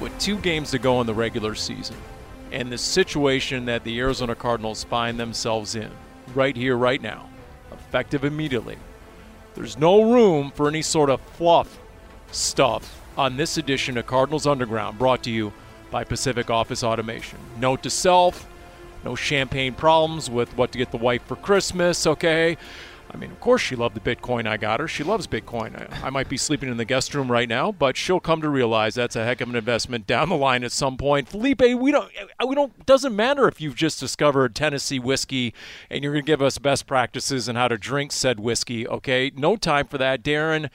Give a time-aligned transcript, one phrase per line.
[0.00, 1.96] With two games to go in the regular season,
[2.52, 5.90] and the situation that the Arizona Cardinals find themselves in
[6.34, 7.28] right here, right now,
[7.70, 8.76] effective immediately.
[9.54, 11.78] There's no room for any sort of fluff
[12.32, 15.52] stuff on this edition of Cardinals Underground brought to you
[15.90, 17.38] by Pacific Office Automation.
[17.58, 18.46] Note to self
[19.04, 22.56] no champagne problems with what to get the wife for Christmas, okay?
[23.12, 24.88] I mean, of course, she loved the Bitcoin I got her.
[24.88, 25.74] She loves Bitcoin.
[25.76, 28.48] I, I, might be sleeping in the guest room right now, but she'll come to
[28.48, 31.28] realize that's a heck of an investment down the line at some point.
[31.28, 32.10] Felipe, we don't,
[32.46, 32.86] we don't.
[32.86, 35.54] Doesn't matter if you've just discovered Tennessee whiskey
[35.88, 38.86] and you're going to give us best practices on how to drink said whiskey.
[38.86, 40.70] Okay, no time for that, Darren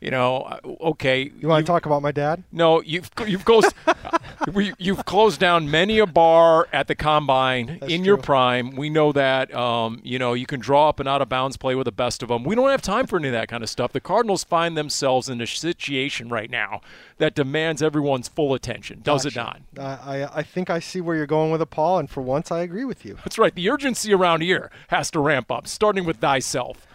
[0.00, 1.32] you know, uh, okay.
[1.38, 2.44] You want to talk about my dad?
[2.52, 3.44] No, you've you've
[4.52, 8.06] closed you've closed down many a bar at the combine That's in true.
[8.06, 8.70] your prime.
[8.76, 9.54] We know that.
[9.54, 12.22] Um, you know, you can draw up an out of bounds play with the best
[12.22, 12.44] of them.
[12.44, 13.92] We don't have time for any of that kind of stuff.
[13.92, 16.80] The Cardinals find themselves in a situation right now
[17.18, 19.00] that demands everyone's full attention.
[19.02, 19.60] Does it not?
[19.78, 22.50] I, I I think I see where you're going with it, Paul, and for once
[22.50, 23.14] I agree with you.
[23.24, 23.54] That's right.
[23.54, 26.86] The urgency around here has to ramp up, starting with thyself.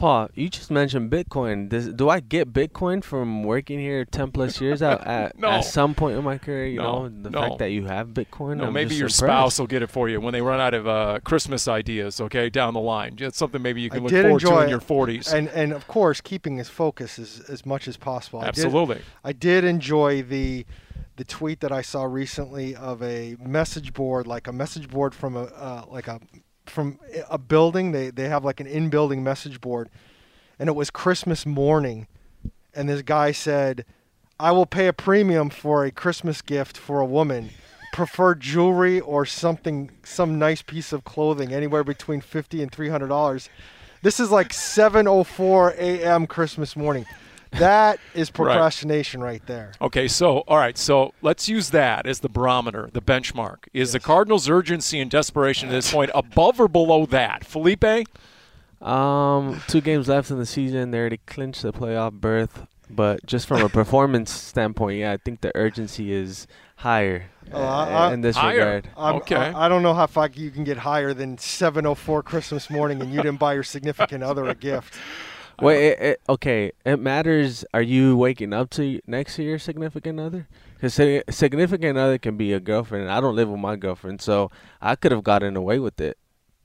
[0.00, 1.68] Paul, you just mentioned Bitcoin.
[1.68, 5.50] Does, do I get Bitcoin from working here 10 plus years at, at, No.
[5.50, 6.66] at some point in my career?
[6.68, 7.40] You No, know, the no.
[7.42, 8.56] fact that you have Bitcoin.
[8.56, 9.18] No, I'm maybe just your impressed.
[9.18, 12.18] spouse will get it for you when they run out of uh, Christmas ideas.
[12.18, 14.66] Okay, down the line, it's something maybe you can I look did forward to in
[14.68, 15.30] it, your forties.
[15.32, 18.40] and and of course keeping his focus as as much as possible.
[18.40, 19.02] I did- Absolutely.
[19.22, 20.64] I did enjoy the
[21.16, 25.36] the tweet that I saw recently of a message board, like a message board from
[25.36, 26.18] a uh, like a
[26.66, 26.98] from
[27.28, 27.92] a building.
[27.92, 29.88] They they have like an in building message board,
[30.58, 32.06] and it was Christmas morning,
[32.74, 33.84] and this guy said,
[34.38, 37.50] "I will pay a premium for a Christmas gift for a woman."
[37.92, 43.08] Prefer jewelry or something, some nice piece of clothing, anywhere between fifty and three hundred
[43.08, 43.48] dollars.
[44.02, 46.26] This is like 7:04 a.m.
[46.26, 47.04] Christmas morning.
[47.52, 49.72] That is procrastination right there.
[49.80, 53.64] Okay, so all right, so let's use that as the barometer, the benchmark.
[53.72, 57.44] Is the Cardinals' urgency and desperation at this point above or below that?
[57.44, 57.84] Felipe?
[58.80, 60.90] Um, two games left in the season.
[60.90, 62.66] They already clinched the playoff berth.
[62.88, 66.46] But just from a performance standpoint, yeah, I think the urgency is
[66.76, 68.56] higher Oh, uh, I- I- in this Higher.
[68.58, 68.88] regard.
[68.96, 69.36] I'm- Okay.
[69.36, 73.12] I, I don't know how far you can get higher than 7:04 Christmas morning, and
[73.12, 74.94] you didn't buy your significant other a gift.
[75.60, 76.72] Wait, it, it, okay.
[76.84, 77.64] It matters.
[77.74, 80.48] Are you waking up to next to your significant other?
[80.74, 80.94] Because
[81.30, 83.04] significant other can be a girlfriend.
[83.04, 84.50] and I don't live with my girlfriend, so
[84.80, 86.16] I could have gotten away with it,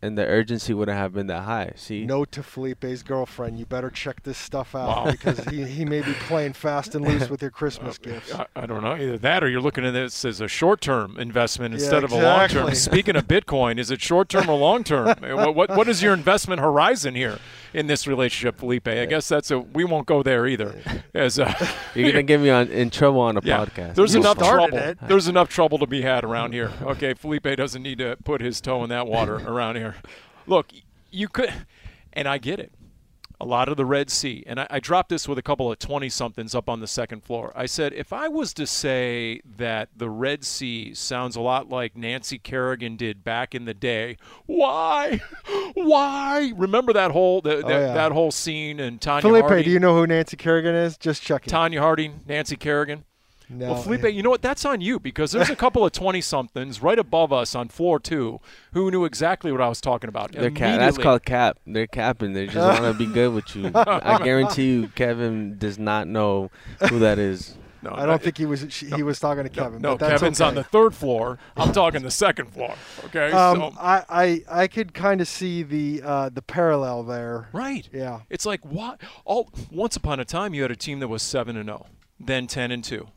[0.01, 1.72] and the urgency wouldn't have been that high.
[1.75, 5.11] See, Note to Felipe's girlfriend: You better check this stuff out Wow.
[5.11, 8.34] because he, he may be playing fast and loose with your Christmas gifts.
[8.34, 8.94] I, I don't know.
[8.95, 12.11] Either that or you're looking at this as a short term investment Yeah, instead of
[12.11, 12.67] a long term.
[12.67, 12.75] exactly.
[12.95, 15.07] Speaking of Bitcoin, is it short term or long term?
[15.19, 17.39] what, what, what is your investment horizon here
[17.73, 18.88] in this relationship, Felipe?
[18.88, 20.75] I guess that's a we won't go there either.
[21.13, 21.55] As a,
[21.95, 23.95] you're gonna get me on in trouble on a Yeah, podcast.
[23.95, 24.78] there's You enough trouble.
[24.78, 24.97] it.
[25.07, 26.72] There's enough trouble to be had around here.
[26.81, 29.84] Okay, Felipe doesn't need to put his toe in that water around here.
[30.47, 30.72] Look,
[31.12, 31.53] you could,
[32.13, 32.72] and I get it.
[33.41, 35.78] A lot of the Red Sea, and I, I dropped this with a couple of
[35.78, 37.51] 20 somethings up on the second floor.
[37.53, 41.97] I said, if I was to say that the Red Sea sounds a lot like
[41.97, 44.16] Nancy Kerrigan did back in the day,
[44.46, 45.20] why?
[45.73, 46.53] Why?
[46.55, 47.93] Remember that whole the, oh, that, yeah.
[47.93, 49.66] that whole scene and Tonya Felipe, Harding?
[49.66, 50.97] do you know who Nancy Kerrigan is?
[50.97, 51.52] Just checking.
[51.52, 53.03] Tonya Harding, Nancy Kerrigan.
[53.49, 54.41] No, Well, Felipe, you know what?
[54.41, 57.99] That's on you because there's a couple of 20 somethings right above us on floor
[57.99, 58.39] two
[58.73, 60.31] who knew exactly what I was talking about.
[60.31, 60.79] They're cap.
[60.79, 61.59] That's called cap.
[61.65, 62.33] They're capping.
[62.33, 63.71] They just want to be good with you.
[63.75, 66.49] I guarantee you, Kevin does not know
[66.89, 67.57] who that is.
[67.85, 69.79] No, I don't think he was she, he was talking to Kevin.
[69.79, 70.47] No, but that's Kevin's okay.
[70.47, 71.37] on the third floor.
[71.55, 72.73] I'm talking the second floor.
[73.05, 77.49] Okay, Um, so I, I I could kind of see the uh, the parallel there.
[77.53, 77.87] right.
[77.93, 78.21] Yeah.
[78.27, 79.01] It's like what?
[79.23, 81.85] All once upon a time, you had a team that was seven and zero,
[82.19, 83.09] then ten and two.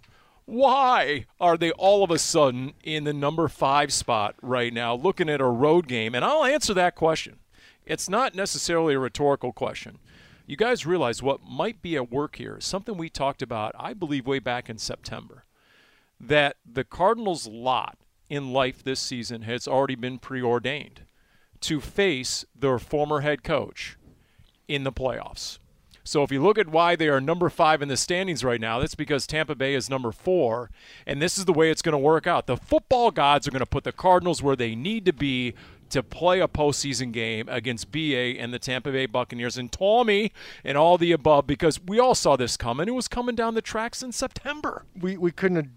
[0.48, 5.28] Why are they all of a sudden in the number five spot right now, looking
[5.28, 6.14] at a road game?
[6.14, 7.40] And I'll answer that question.
[7.84, 9.98] It's not necessarily a rhetorical question.
[10.46, 14.26] You guys realize what might be at work here, something we talked about, I believe,
[14.26, 15.44] way back in September,
[16.18, 17.98] that the Cardinals' lot
[18.30, 21.02] in life this season has already been preordained
[21.60, 23.98] to face their former head coach
[24.66, 25.58] in the playoffs.
[26.08, 28.80] So if you look at why they are number five in the standings right now,
[28.80, 30.70] that's because Tampa Bay is number four,
[31.06, 32.46] and this is the way it's going to work out.
[32.46, 35.52] The football gods are going to put the Cardinals where they need to be
[35.90, 40.32] to play a postseason game against BA and the Tampa Bay Buccaneers and Tommy
[40.64, 42.88] and all the above because we all saw this coming.
[42.88, 44.86] It was coming down the tracks in September.
[44.98, 45.70] We we couldn't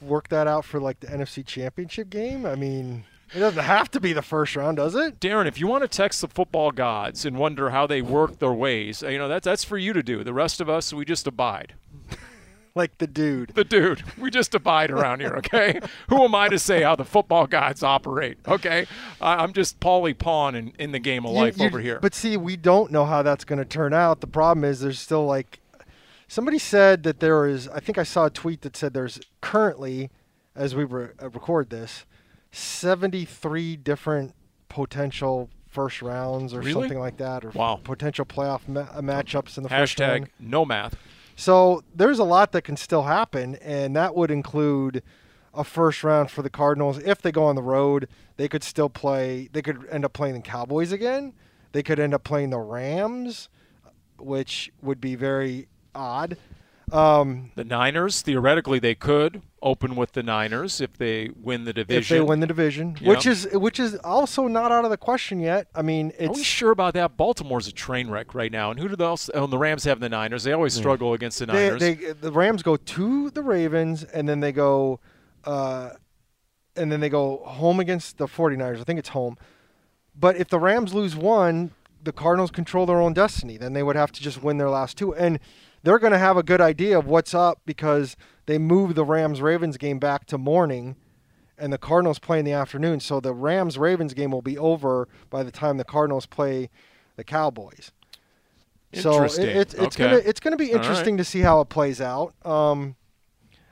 [0.00, 2.44] worked that out for like the NFC Championship game.
[2.44, 5.20] I mean, it doesn't have to be the first round, does it?
[5.20, 8.52] Darren, if you want to text the football gods and wonder how they work their
[8.52, 10.22] ways, you know that's that's for you to do.
[10.24, 11.74] The rest of us, we just abide.
[12.74, 13.50] like the dude.
[13.54, 14.02] The dude.
[14.18, 15.80] We just abide around here, okay?
[16.08, 18.86] Who am I to say how the football gods operate, okay?
[19.20, 21.98] I'm just Paulie Pawn in, in the game of life You- you- over here.
[22.00, 24.20] But see, we don't know how that's going to turn out.
[24.20, 25.60] The problem is there's still like
[26.28, 27.68] somebody said that there is.
[27.68, 30.10] I think I saw a tweet that said there's currently,
[30.56, 32.06] as we re- uh, record this,
[32.52, 34.34] 73 different
[34.68, 36.72] potential first rounds or Really?
[36.82, 37.80] something like that, or Wow.
[37.82, 40.28] potential playoff ma- uh, matchups in the first Hashtag round.
[40.38, 40.96] no math.
[41.34, 45.02] So there's a lot that can still happen, and that would include
[45.54, 46.98] a first round for the Cardinals.
[46.98, 48.06] If they go on the road,
[48.36, 49.48] they could still play.
[49.52, 51.32] They could end up playing the Cowboys again.
[51.72, 53.48] They could end up playing the Rams,
[54.18, 56.36] which would be very odd.
[56.92, 62.00] Um, The Niners, theoretically, they could open with the Niners if they win the division.
[62.02, 63.08] if they win the division, Yeah.
[63.10, 65.68] which is which is also not out of the question yet.
[65.74, 67.16] I mean, Are we sure about that?
[67.16, 68.70] Baltimore's a train wreck right now.
[68.70, 69.30] And who do the else?
[69.32, 70.44] Oh, the Rams have the Niners.
[70.44, 71.80] They always struggle against the they, Niners.
[71.80, 75.00] they the Rams go to the Ravens and then they go
[75.44, 75.90] uh,
[76.76, 78.80] and then they go home against the 49ers.
[78.80, 79.36] I think it's home.
[80.18, 81.70] But if the Rams lose one,
[82.02, 83.56] the Cardinals control their own destiny.
[83.56, 85.38] Then they would have to just win their last two and
[85.82, 89.40] they're going to have a good idea of what's up because they moved the Rams
[89.40, 90.96] Ravens game back to morning
[91.58, 93.00] and the Cardinals play in the afternoon.
[93.00, 96.70] So the Rams Ravens game will be over by the time the Cardinals play
[97.16, 97.92] the Cowboys.
[98.92, 99.56] So it, Interesting.
[99.56, 100.04] it's it's Okay.
[100.10, 100.82] gonna it's gonna be All right.
[100.82, 102.34] interesting to see how it plays out.
[102.44, 102.96] Um,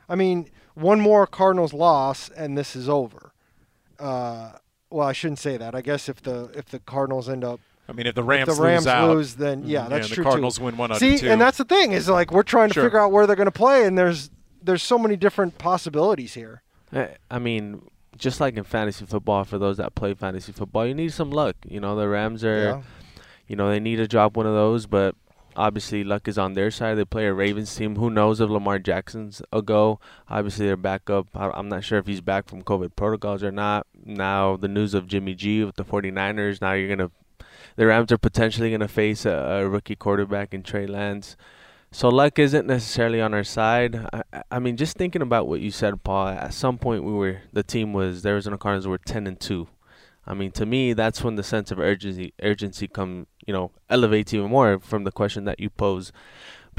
[0.08, 3.32] I mean, one more Cardinals loss and this is over.
[3.98, 4.52] Uh,
[4.88, 5.74] well, I shouldn't say that.
[5.74, 7.60] I guess if the if the Cardinals end up
[7.90, 10.06] I mean, if the if Rams, the Rams lose out, lose, then yeah, mm-hmm, that's
[10.06, 10.64] and true the Cardinals too.
[10.64, 11.30] win one out See, of two.
[11.30, 12.84] and that's the thing is like we're trying to Sure.
[12.84, 14.30] figure out where they're going to play, and there's
[14.62, 16.62] there's so many different possibilities here.
[16.92, 17.82] I I mean,
[18.16, 21.56] just like in fantasy football, for those that play fantasy football, you need some luck.
[21.66, 22.82] You know, the Rams are, Yeah.
[23.48, 25.14] you know, they need to drop one of those, but
[25.56, 26.94] obviously luck is on their side.
[26.96, 27.96] They play a Ravens team.
[27.96, 29.98] Who knows if Lamar Jackson's a go?
[30.28, 31.26] Obviously, their backup.
[31.34, 33.86] I'm not sure if he's back from COVID protocols or not.
[34.04, 36.60] Now, the news of Jimmy G with the 49ers.
[36.60, 37.10] Now you're going to,
[37.80, 41.34] the Rams are potentially going to face a, a rookie quarterback in Trey Lance.
[41.90, 44.06] So luck isn't necessarily on our side.
[44.12, 46.28] I, I- mean, just thinking about what you said, Paul.
[46.28, 49.66] At some point, we were the team was the Arizona Cardinals were ten and two.
[50.26, 54.34] I mean, to me, that's when the sense of urgency urgency come you know elevates
[54.34, 56.12] even more from the question that you pose.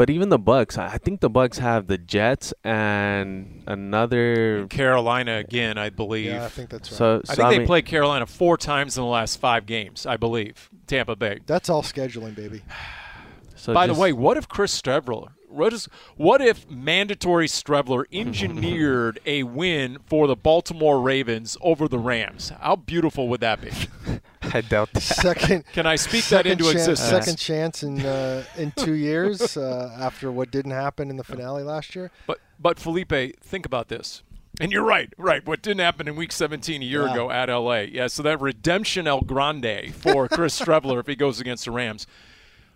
[0.01, 4.65] But even the Bucks, I I think the Bucks have the Jets and another.
[4.65, 6.25] Carolina again, I believe.
[6.25, 6.97] Yeah, I think that's right.
[6.97, 10.07] So, I so think they mean, played Carolina four times in the last five games,
[10.07, 10.71] I believe.
[10.87, 11.41] Tampa Bay.
[11.45, 12.63] that's all scheduling, baby.
[13.55, 15.33] so By just- the way, what if Chris Streveler?
[15.49, 15.87] What is?
[16.15, 22.51] What if mandatory Streveler engineered a win for the Baltimore Ravens over the Rams?
[22.59, 23.69] How beautiful would that be?
[24.53, 25.01] I doubt that.
[25.01, 25.65] Second.
[25.73, 27.25] Can I speak that into chance, existence?
[27.25, 31.63] Second chance in uh, in two years uh, after what didn't happen in the finale
[31.63, 32.11] last year.
[32.27, 34.23] But but Felipe, think about this.
[34.59, 35.43] And you're right, right.
[35.45, 37.13] What didn't happen in Week 17 a year Yeah.
[37.13, 37.79] ago at LA?
[37.91, 38.07] Yeah.
[38.07, 42.05] So that redemption El Grande for Chris Streveler if he goes against the Rams.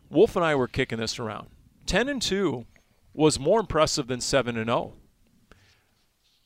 [0.10, 1.48] Wolf and I were kicking this around.
[1.86, 2.66] 10 and 2
[3.14, 4.94] was more impressive than 7 and 0.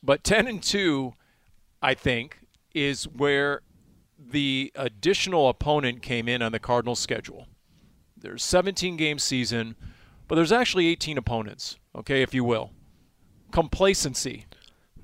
[0.02, 1.14] But 10 and 2,
[1.80, 2.40] I think,
[2.74, 3.60] is where
[4.30, 7.46] the additional opponent came in on the Cardinals schedule.
[8.16, 9.76] There's 17 game season,
[10.28, 12.70] but there's actually 18 opponents, okay, if you will.
[13.50, 14.46] Complacency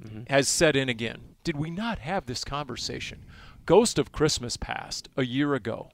[0.01, 0.23] mm-hmm.
[0.29, 1.37] has set in again.
[1.45, 3.25] Did we not have this conversation?
[3.65, 5.91] Ghost of Christmas Past a year ago.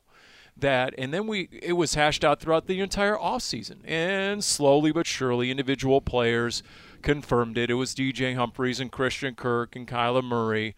[0.54, 3.78] That and then we it was hashed out throughout the entire offseason.
[3.84, 6.62] And slowly but surely individual players
[7.00, 7.70] confirmed it.
[7.70, 10.74] It was DJ Humphries and Christian Kirk and Kyler Murray.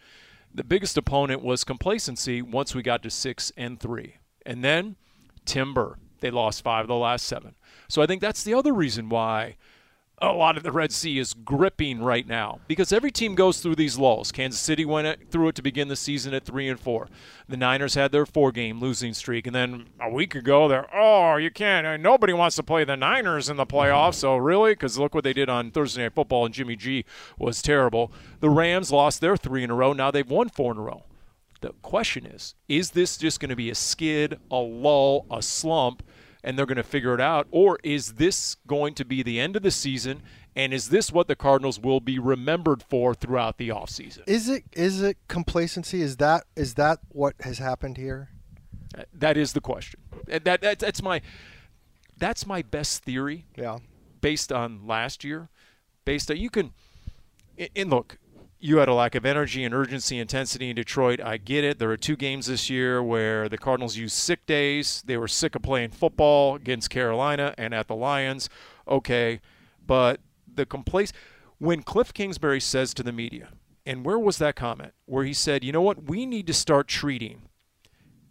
[0.55, 4.19] The biggest opponent was complacency once we got to six and three.
[4.47, 4.97] And then
[5.45, 5.99] Timber.
[6.21, 7.55] They lost five of the last seven.
[7.89, 9.57] So I think that's the other reason why
[10.31, 13.77] a lot of the Red Sea is gripping right now because every team goes through
[13.77, 14.33] these lulls.
[14.33, 17.09] Kansas City went through it to begin the season at three and four.
[17.49, 21.51] The Niners had their four-game losing streak, and then a week ago they're oh you
[21.51, 21.87] can't.
[21.87, 24.15] Uh, nobody wants to play the Niners in the playoffs.
[24.15, 27.05] So really, because look what they did on Thursday Night Football, and Jimmy G
[27.39, 28.13] was terrible.
[28.41, 29.93] The Rams lost their three in a row.
[29.93, 31.05] Now they've won four in a row.
[31.61, 36.03] The question is, is this just going to be a skid, a lull, a slump?
[36.45, 37.49] And they're going to figure it out?
[37.51, 40.23] Or is this going to be the end of the season?
[40.55, 44.23] And is this what the Cardinals will be remembered for throughout the offseason?
[44.27, 46.03] Is it is it complacency?
[46.03, 48.29] Is that is that what has happened here?
[48.97, 49.99] Uh, that is the question.
[50.27, 51.23] That, that that's my
[52.17, 53.47] that's my best theory.
[53.57, 53.79] Yeah.
[54.21, 55.49] Based on last year,
[56.05, 56.73] based on you can
[57.75, 58.19] and look,
[58.65, 61.21] you had a lack of energy and urgency, intensity in Detroit.
[61.21, 61.79] I get it.
[61.79, 65.03] There were two games this year where the Cardinals used sick days.
[65.05, 68.49] They were sick of playing football against Carolina and at the Lions.
[68.89, 69.43] Okay,
[69.87, 71.13] but the complaints
[71.59, 73.51] when Cliff Kingsbury says to the media,
[73.85, 74.95] and where was that comment?
[75.05, 76.05] Where he said, "You know what?
[76.05, 77.43] We need to start treating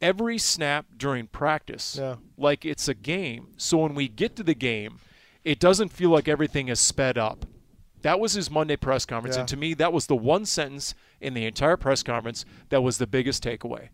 [0.01, 2.15] every snap during practice yeah.
[2.37, 3.49] like it's a game.
[3.57, 4.97] So when we get to the game,
[5.43, 7.45] it doesn't feel like everything is sped up."
[8.03, 9.35] That was his Monday press conference.
[9.35, 9.41] Yeah.
[9.41, 12.97] And to me, that was the one sentence in the entire press conference that was
[12.97, 13.89] the biggest takeaway.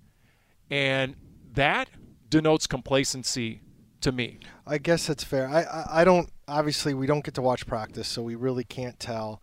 [0.69, 1.15] And
[1.53, 1.89] that
[2.29, 3.61] denotes complacency
[4.01, 4.39] to me.
[4.65, 5.47] I guess that's fair.
[5.47, 8.99] I, I, I don't obviously we don't get to watch practice, so we really can't
[8.99, 9.41] tell.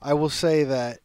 [0.00, 1.00] I will say that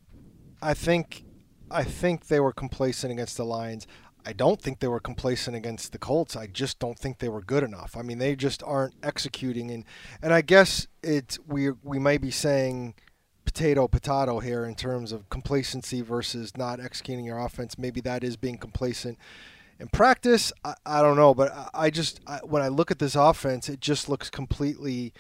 [0.62, 1.25] I think
[1.70, 3.88] I think they were complacent against the Lions.
[4.25, 6.36] I don't think they were complacent against the Colts.
[6.36, 7.98] I just don't think they were good enough.
[7.98, 9.86] I mean, they just aren't executing, and
[10.22, 12.96] and I guess it's we we might be saying
[13.46, 17.78] potato potato here in terms of complacency versus not executing your offense.
[17.78, 19.18] Maybe that is being complacent.
[19.80, 23.00] In practice, I, I don't know, but I, I just I, when I look at
[23.00, 25.13] this offense, it just looks completely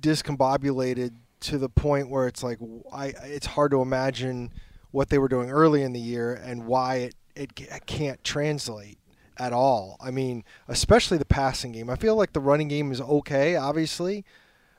[0.00, 2.58] discombobulated to the point where it's like
[2.92, 4.52] I it's hard to imagine
[4.90, 8.98] what they were doing early in the year and why it it can't translate
[9.38, 9.96] at all.
[10.00, 11.88] I mean, especially the passing game.
[11.88, 14.24] I feel like the running game is okay, obviously,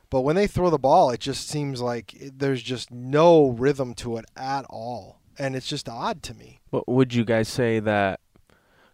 [0.10, 4.18] but when they throw the ball, it just seems like there's just no rhythm to
[4.18, 6.60] it at all, and it's just odd to me.
[6.70, 8.20] But would you guys say that?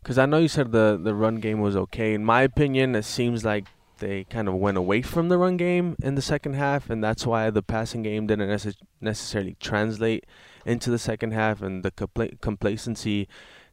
[0.01, 2.13] Because I know you said the the run game was okay.
[2.13, 3.65] In my opinion, it seems like
[3.97, 7.25] they kind of went away from the run game in the second half, and that's
[7.25, 10.25] why the passing game didn't necess- necessarily translate
[10.65, 13.27] into the second half, and the compla- complacency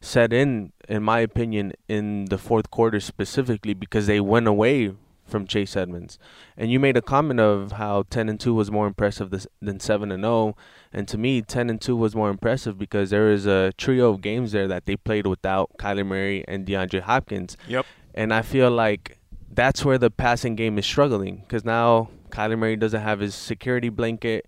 [0.05, 4.93] set in, in my opinion, in the fourth quarter specifically because they went away
[5.27, 6.19] from Chase Edmonds.
[6.57, 9.81] And you made a comment of how 10 and 2 was more impressive this, than
[9.81, 10.57] 7 and 0,
[10.93, 14.21] and to me 10 and 2 was more impressive because there is a trio of
[14.21, 17.57] games there that they played without Kyler Murray and DeAndre Hopkins.
[17.67, 17.87] Yep.
[18.15, 19.19] And I feel like
[19.51, 23.89] that's where the passing game is struggling because now Kyler Murray doesn't have his security
[23.89, 24.47] blanket,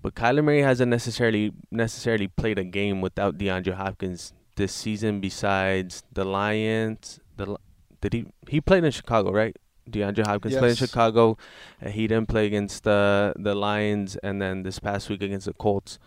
[0.00, 5.20] but Kyler Murray hasn't necessarily necessarily played a game without DeAndre Hopkins this season.
[5.20, 7.56] Besides the Lions, the
[8.00, 9.56] did he he played in Chicago, right?
[9.90, 11.36] DeAndre Hopkins played in Chicago.
[11.84, 15.52] Uh, he didn't play against the the Lions, and then this past week against the
[15.54, 15.98] Colts.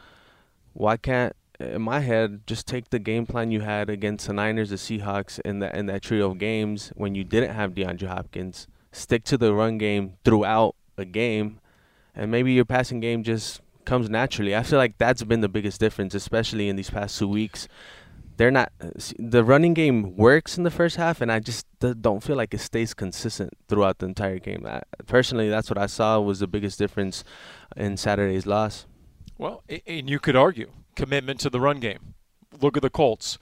[0.73, 4.69] Why can't in my head just take the game plan you had against the Niners,
[4.69, 8.67] the Seahawks, in that in that trio of games when you didn't have DeAndre Hopkins,
[8.91, 11.59] stick to the run game throughout a game,
[12.13, 14.55] and maybe your passing game just comes naturally.
[14.55, 17.67] I feel like that's been the biggest difference, especially in these past two weeks.
[18.37, 22.21] They're not uh, the running game works in the first half, and I just don't
[22.21, 24.65] feel like it stays consistent throughout the entire game.
[24.67, 27.23] I, personally, that's what I saw was the biggest difference
[27.77, 28.85] in Saturday's loss.
[29.37, 32.13] Well, and you could argue commitment to the run game.
[32.61, 33.37] Look at the Colts.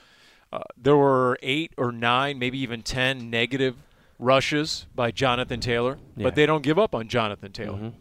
[0.51, 3.75] Uh, there were eight or nine, maybe even ten negative
[4.19, 6.23] rushes by Jonathan Taylor, Yeah.
[6.23, 7.77] but they don't give up on Jonathan Taylor.
[7.77, 7.93] Mhm.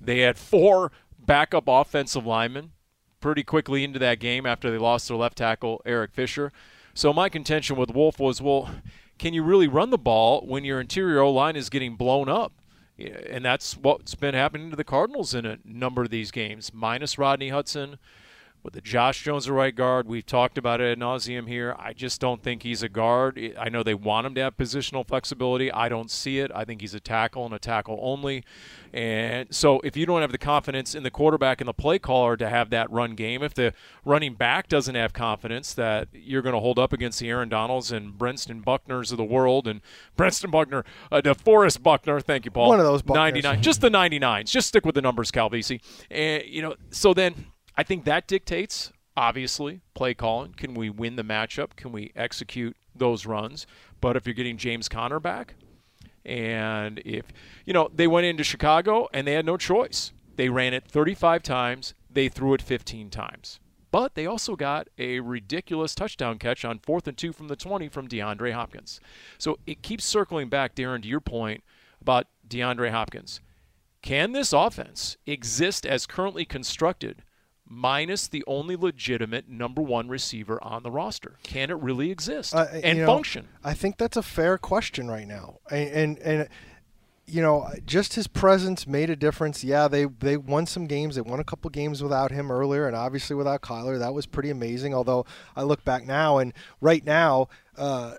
[0.00, 2.72] They had four backup offensive linemen
[3.22, 6.52] pretty quickly into that game after they lost their left tackle, Eric Fisher.
[6.92, 8.68] So my contention with Wolf was, well,
[9.18, 12.52] can you really run the ball when your interior O line is getting blown up?
[12.98, 17.16] And that's what's been happening to the Cardinals in a number of these games, minus
[17.16, 17.98] Rodney Hudson.
[18.62, 21.74] With the Josh Jones at right guard, we've talked about it ad nauseum here.
[21.80, 23.56] I just don't think he's a guard.
[23.58, 25.72] I know they want him to have positional flexibility.
[25.72, 26.52] I don't see it.
[26.54, 28.44] I think he's a tackle and a tackle only.
[28.92, 32.36] And so if you don't have the confidence in the quarterback and the play caller
[32.36, 33.72] to have that run game, if the
[34.04, 37.90] running back doesn't have confidence that you're going to hold up against the Aaron Donalds
[37.90, 39.80] and Brenston Buckners of the world and
[40.16, 42.68] Brenston Buckner, uh, DeForest Buckner, thank you, Paul.
[42.68, 43.14] One of those Buckners.
[43.14, 44.50] 99, just the 99s.
[44.50, 45.80] Just stick with the numbers, Calvisi.
[46.10, 47.46] And, you know, so then
[47.82, 50.52] I think that dictates, obviously, play calling.
[50.52, 51.74] Can we win the matchup?
[51.74, 53.66] Can we execute those runs?
[54.00, 55.56] But if you're getting James Conner back,
[56.24, 57.32] And if,
[57.66, 60.12] you know, they went into Chicago and they had no choice.
[60.36, 63.58] They ran it 35 times, they threw it 15 times.
[63.90, 67.88] But they also got a ridiculous touchdown catch on fourth and two from the 20
[67.88, 69.00] from DeAndre Hopkins.
[69.38, 71.64] So it keeps circling back, Darren, to your point
[72.00, 73.40] about DeAndre Hopkins.
[74.02, 77.24] Can this offense exist as currently constructed
[77.72, 81.36] minus the only legitimate number one receiver on the roster?
[81.42, 83.48] Can it really exist Uh, and you know, function?
[83.64, 86.48] I think that's a fair question right now, and, and and
[87.24, 89.64] you know, just his presence made a difference.
[89.64, 91.14] Yeah, they they won some games.
[91.14, 94.50] They won a couple games without him earlier, and obviously without Kyler, that was pretty
[94.50, 94.92] amazing.
[94.92, 95.24] Although
[95.56, 97.48] I look back now, and right now.
[97.76, 98.16] Uh,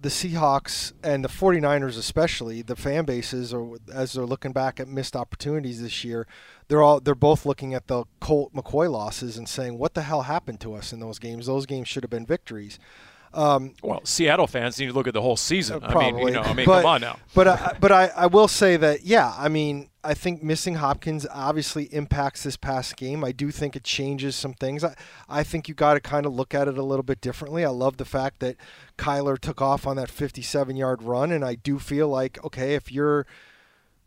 [0.00, 4.86] the Seahawks and the 49ers especially the fan bases or as they're looking back at
[4.86, 6.26] missed opportunities this year
[6.68, 10.22] they're all they're both looking at the Colt McCoy losses and saying what the hell
[10.22, 12.78] happened to us in those games those games should have been victories
[13.34, 15.82] um, Well, Seattle fans need to look at the whole season.
[15.82, 16.08] Uh, probably.
[16.08, 17.18] I mean, you know, I mean, but, come on now.
[17.34, 21.26] But I, but I, I will say that yeah, I mean, I think missing Hopkins
[21.30, 23.22] obviously impacts this past game.
[23.22, 24.82] I do think it changes some things.
[24.82, 24.94] I,
[25.28, 27.62] I think you got to kind of look at it a little bit differently.
[27.62, 28.56] I love the fact that
[28.96, 33.26] Kyler took off on that 57-yard run, and I do feel like okay, if you're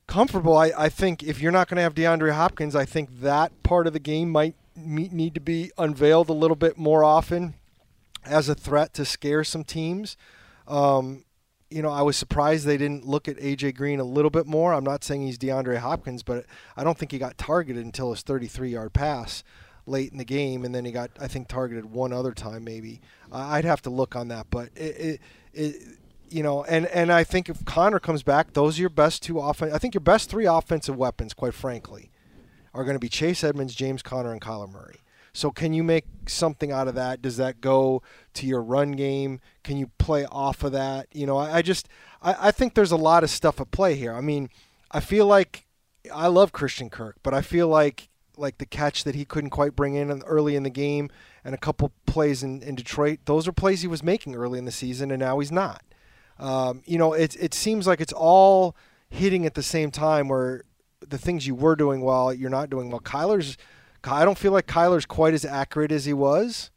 [0.08, 3.62] comfortable, I, I think if you're not going to have DeAndre Hopkins, I think that
[3.62, 7.54] part of the game might need to be unveiled a little bit more often
[8.26, 10.18] as a threat to scare some teams.
[10.68, 11.26] Um,
[11.72, 14.74] you know, I was surprised they didn't look at AJ Green a little bit more.
[14.74, 18.24] I'm not saying he's DeAndre Hopkins, but I don't think he got targeted until his
[18.24, 19.44] 33-yard pass
[19.86, 23.02] late in the game, and then he got, I think, targeted one other time maybe.
[23.32, 25.22] I'd have to look on that, but it, it,
[25.54, 25.76] it,
[26.30, 29.40] you know, and and I think if Conner comes back, those are your best two
[29.40, 29.74] offense.
[29.74, 32.10] I think your best three offensive weapons, quite frankly,
[32.74, 35.01] are going to be Chase Edmonds, James Conner, and Kyler Murray.
[35.34, 37.22] So can you make something out of that?
[37.22, 38.02] Does that go
[38.34, 39.40] to your run game?
[39.64, 41.08] Can you play off of that?
[41.14, 41.88] You know, I, I just
[42.22, 44.14] I, I think there's a lot of stuff at play here.
[44.14, 44.50] I mean,
[44.92, 45.68] I feel like
[46.14, 49.76] I love Christian Kirk, but I feel like like the catch that he couldn't quite
[49.76, 51.10] bring in early in the game
[51.44, 54.66] and a couple plays in, in Detroit, those are plays he was making early in
[54.66, 55.84] the season, and now he's not.
[56.40, 58.76] Um, you know, it it seems like it's all
[59.10, 60.64] hitting at the same time where
[61.08, 63.00] the things you were doing well, you're not doing well.
[63.00, 63.58] Kyler's
[64.04, 66.72] I don't feel like Kyler's quite as accurate as he was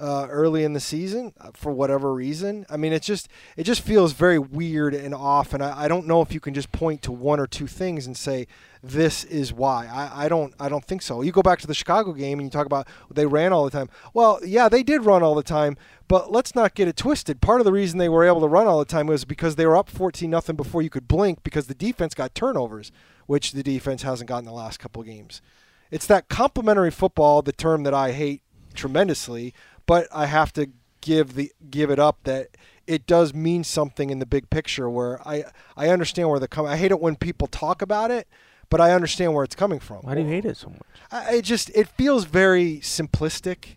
[0.00, 2.64] uh, early in the season uh, for whatever reason.
[2.70, 6.06] I mean, it's just it just feels very weird and off, and I, I don't
[6.06, 8.46] know if you can just point to one or two things and say
[8.82, 9.86] this is why.
[9.86, 11.22] I, I don't I don't think so.
[11.22, 13.70] You go back to the Chicago game and you talk about they ran all the
[13.70, 13.88] time.
[14.14, 17.40] Well, yeah, they did run all the time, but let's not get it twisted.
[17.40, 19.66] Part of the reason they were able to run all the time was because they
[19.66, 22.92] were up 14 nothing before you could blink because the defense got turnovers,
[23.26, 25.42] which the defense hasn't gotten the last couple games.
[25.90, 28.42] It's that complementary football, the term that I hate
[28.74, 29.54] tremendously,
[29.86, 30.70] but I have to
[31.00, 32.48] give the give it up that
[32.86, 35.44] it does mean something in the big picture where I
[35.76, 38.26] I understand where the come I hate it when people talk about it,
[38.70, 39.98] but I understand where it's coming from.
[39.98, 40.82] Why do you hate it so much?
[41.10, 43.76] I, it just it feels very simplistic.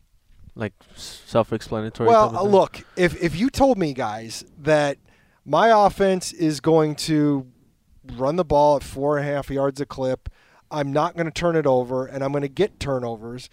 [0.54, 2.10] Like self-explanatory.
[2.10, 4.98] Well, look, if if you told me guys that
[5.46, 7.48] my offense is going to
[8.16, 10.30] run the ball at four and a half yards a clip,
[10.72, 13.50] I'm not going to turn it over, and I'm going to get turnovers.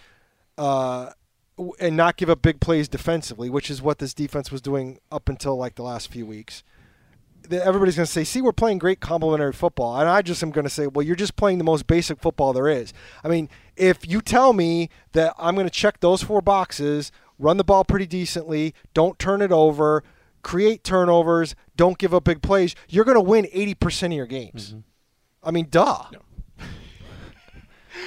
[0.57, 1.11] Uh,
[1.81, 5.29] and not give up big plays defensively, which is what this defense was doing up
[5.29, 6.63] until like the last few weeks.
[7.51, 10.65] Everybody's going to say, "See, we're playing great complementary football," and I just am going
[10.65, 12.93] to say, "Well, you're just playing the most basic football there is."
[13.25, 17.57] I mean, if you tell me that I'm going to check those four boxes, run
[17.57, 20.05] the ball pretty decently, don't turn it over,
[20.43, 24.75] create turnovers, don't give up big plays, you're going to win 80% of your games.
[25.43, 26.05] I mean, duh.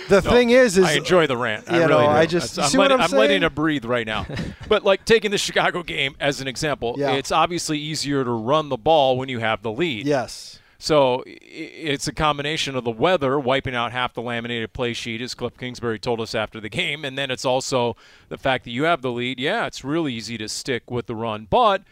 [0.10, 1.66] The No, thing is, is I enjoy the rant.
[1.72, 2.06] I really know, do.
[2.06, 4.26] I just- I'm, letting, I'm letting it breathe right now.
[4.68, 7.12] but like taking the Chicago game as an example, Yeah.
[7.14, 10.06] it's obviously easier to run the ball when you have the lead.
[10.06, 10.58] yes.
[10.84, 15.36] So it's a combination of the weather wiping out half the laminated play sheet, as
[15.36, 17.96] Cliff Kingsbury told us after the game, and then it's also
[18.30, 19.40] the fact that you have the lead.
[19.40, 21.84] Yeah, it's really easy to stick with the run, but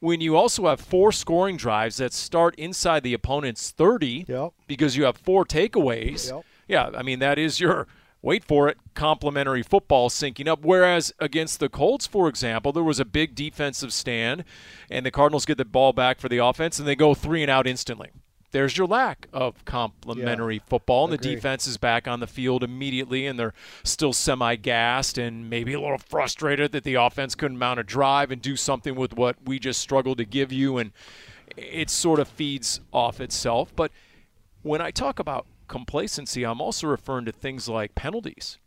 [0.00, 4.50] when you also have four scoring drives that start inside the opponent's 30 Yep.
[4.66, 6.44] because you have four takeaways, Yep.
[6.68, 7.86] Yeah, I mean that is your
[8.22, 10.64] wait for it complementary football syncing up.
[10.64, 14.44] Whereas against the Colts for example there was a big defensive stand
[14.90, 17.50] and the Cardinals get the ball back for the offense and they go 3 and
[17.50, 18.10] out instantly.
[18.52, 23.26] There's your lack of complementary football and the defense is back on the field immediately
[23.26, 23.52] and they're
[23.84, 28.40] still semi-gassed and maybe a little frustrated that the offense couldn't mount a drive and
[28.40, 30.92] do something with what we just struggled to give you and
[31.56, 33.74] it sort of feeds off itself.
[33.76, 33.92] But
[34.62, 38.58] when I talk about complacency, I'm also referring to things like penalties,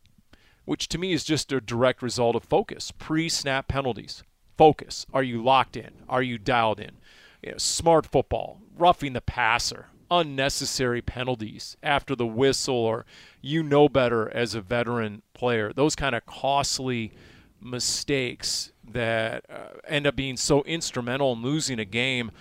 [0.65, 2.91] which to me is just a direct result of focus.
[2.97, 4.23] Pre snap penalties.
[4.57, 5.05] Focus.
[5.13, 5.91] Are you locked in?
[6.09, 6.97] Are you dialed in?
[7.41, 13.05] you know, smart football, roughing the passer, unnecessary penalties after the whistle, or
[13.41, 15.71] you know better as a veteran player.
[15.73, 17.11] Those kind of costly
[17.61, 22.31] mistakes that uh, end up being so instrumental in losing a game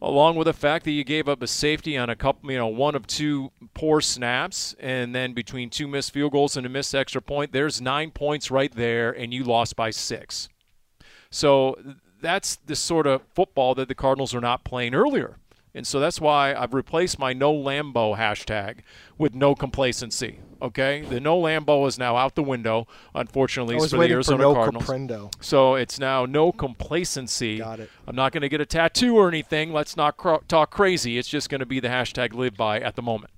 [0.00, 2.68] along with the fact that you gave up a safety on a couple, you know,
[2.68, 6.96] one of two poor snaps, and then between two missed field goals and a missed
[6.96, 10.48] extra point, there's nine points right there, and you lost by six.
[11.30, 11.78] So
[12.20, 15.36] that's the sort of football that the Cardinals are not playing earlier.
[15.74, 18.78] And so that's why I've replaced my no Lambo hashtag
[19.16, 20.40] with no complacency.
[20.60, 22.88] Okay, the no Lambo is now out the window.
[23.14, 24.86] Unfortunately, I was for the Arizona for no Cardinals.
[24.86, 25.32] comprendo.
[25.40, 27.58] So it's now no complacency.
[27.58, 27.90] Got it.
[28.08, 29.72] I'm not going to get a tattoo or anything.
[29.72, 31.16] Let's not cro- talk crazy.
[31.16, 33.30] It's just going to be the hashtag live by at the moment.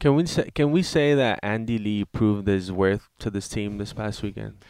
[0.00, 3.78] Can we say can we say that Andy Lee proved his worth to this team
[3.78, 4.64] this past weekend?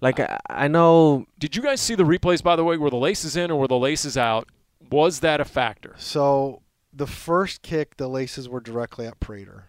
[0.00, 2.76] Like I, I know Did you guys see the replays, by the way?
[2.76, 4.48] Were the laces in or were the laces out?
[4.90, 5.94] Was that a factor?
[5.98, 9.66] So the first kick, the laces were directly at Prater.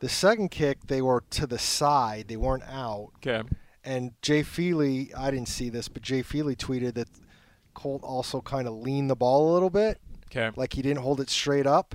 [0.00, 2.28] The second kick, they were to the side.
[2.28, 3.10] They weren't out.
[3.16, 3.42] Okay.
[3.84, 7.08] And Jay Feely, I didn't see this, but Jay Feely tweeted that
[7.74, 10.50] Colt also kind of leaned the ball a little bit, Okay.
[10.56, 11.94] like he didn't hold it straight up,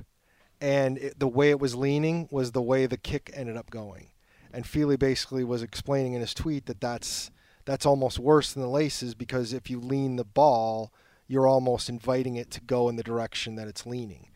[0.63, 4.11] and it, the way it was leaning was the way the kick ended up going.
[4.53, 7.31] And Feely basically was explaining in his tweet that that's
[7.65, 10.93] that's almost worse than the laces because if you lean the ball,
[11.27, 14.29] you're almost inviting it to go in the direction that it's leaning.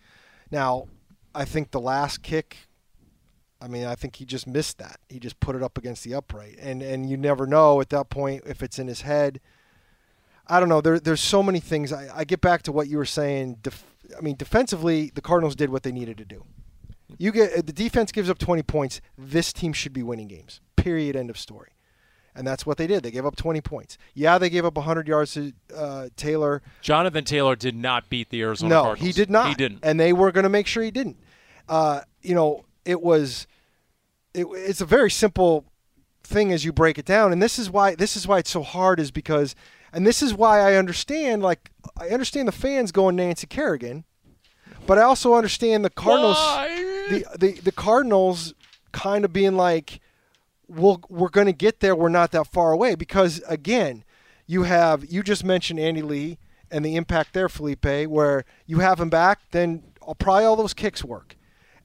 [0.52, 0.88] Now,
[1.34, 2.68] I think the last kick
[3.62, 5.00] I mean, I think he just missed that.
[5.10, 8.10] He just put it up against the upright, and and you never know at that
[8.10, 9.40] point if it's in his head.
[10.50, 10.82] I don't know.
[10.82, 11.92] There, there's so many things.
[11.92, 13.58] I, I get back to what you were saying.
[13.62, 13.84] Def,
[14.18, 16.44] I mean, defensively, the Cardinals did what they needed to do.
[17.18, 19.02] You get the defense gives up 20 points.
[19.18, 20.60] This team should be winning games.
[20.76, 21.16] Period.
[21.16, 21.72] End of story.
[22.36, 23.02] And that's what they did.
[23.02, 23.98] They gave up 20 points.
[24.14, 26.62] Yeah, they gave up 100 yards to uh, Taylor.
[26.82, 29.08] Jonathan Taylor did not beat the Arizona No, Cardinals.
[29.08, 29.48] he did not.
[29.48, 29.80] He didn't.
[29.82, 31.18] And they were going to make sure he didn't.
[31.68, 33.48] Uh, you know, it was.
[34.36, 35.66] It, it's a very simple
[36.24, 38.62] thing as you break it down, and this is why this is why it's so
[38.62, 39.00] hard.
[39.00, 39.56] Is because,
[39.94, 41.42] and this is why I understand.
[41.42, 44.04] Like I understand the fans going Nancy Kerrigan,
[44.86, 46.38] but I also understand the Cardinals.
[46.38, 46.68] Why?
[47.10, 48.54] The, the the Cardinals
[48.92, 50.00] kind of being like,
[50.68, 51.96] we'll, we're going to get there.
[51.96, 54.04] We're not that far away because again,
[54.46, 56.38] you have you just mentioned Andy Lee
[56.72, 59.84] and the impact there, Felipe, where you have him back, then
[60.20, 61.36] probably all those kicks work,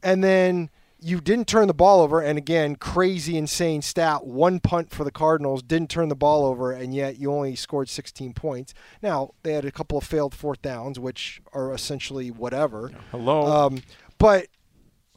[0.02, 0.70] and then
[1.02, 2.20] you didn't turn the ball over.
[2.20, 6.72] And again, crazy, insane stat: one punt for the Cardinals didn't turn the ball over,
[6.72, 8.72] and yet you only scored 16 points.
[9.02, 12.92] Now they had a couple of failed fourth downs, which are essentially whatever.
[13.10, 13.46] Hello.
[13.46, 13.82] Um,
[14.18, 14.46] but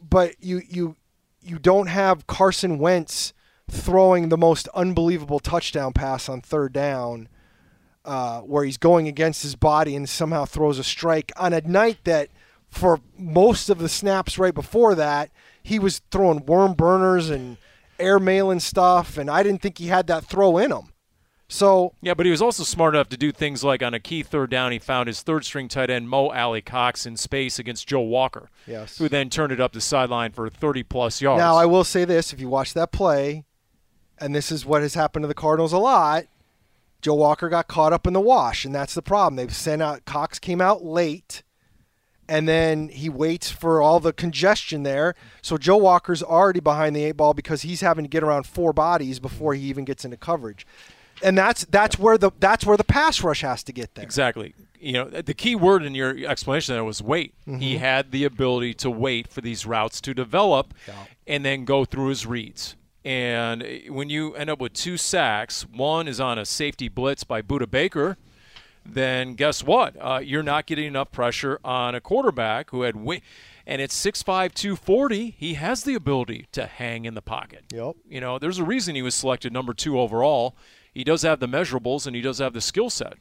[0.09, 0.95] but you you
[1.41, 3.33] you don't have Carson Wentz
[3.69, 7.27] throwing the most unbelievable touchdown pass on third down,
[8.03, 11.97] uh, where he's going against his body and somehow throws a strike on a night
[12.03, 12.29] that,
[12.69, 15.31] for most of the snaps right before that,
[15.65, 17.57] he was throwing worm burners and
[17.97, 20.91] air mailing stuff, and I didn't think he had that throw in him.
[21.47, 24.21] So Yeah, but he was also smart enough to do things like on a key
[24.21, 28.01] third down, he found his third string tight end Mo Alie-Cox in space against Joe
[28.01, 28.99] Walker, yes.
[28.99, 31.39] who then turned it up the sideline for 30 plus yards.
[31.39, 33.43] Now, I will say this: if you watch that play,
[34.19, 36.25] and this is what has happened to the Cardinals a lot,
[37.01, 39.35] Joe Walker got caught up in the wash, and that's the problem.
[39.35, 41.41] They've sent out Cox came out late,
[42.27, 45.15] and then he waits for all the congestion there.
[45.41, 48.73] So Joe Walker's already behind the eight ball because he's having to get around four
[48.73, 50.65] bodies before he even gets into coverage,
[51.23, 54.03] and that's that's where the that's where the pass rush has to get there.
[54.03, 54.53] Exactly.
[54.79, 57.33] You know, the key word in your explanation there was wait.
[57.47, 57.59] Mm-hmm.
[57.59, 60.73] He had the ability to wait for these routes to develop
[61.25, 62.75] and then go through his reads.
[63.03, 67.43] And when you end up with two sacks, one is on a safety blitz by
[67.43, 68.17] Budda Baker,
[68.85, 69.95] then guess what?
[69.99, 73.21] Uh, you're not getting enough pressure on a quarterback who had wi-
[73.65, 75.35] and it's 6'5", 240.
[75.37, 77.65] He has the ability to hang in the pocket.
[77.73, 77.95] Yep.
[78.07, 80.55] You know, there's a reason he was selected number two overall.
[80.93, 83.15] He does have the measurables and he does have the skill set.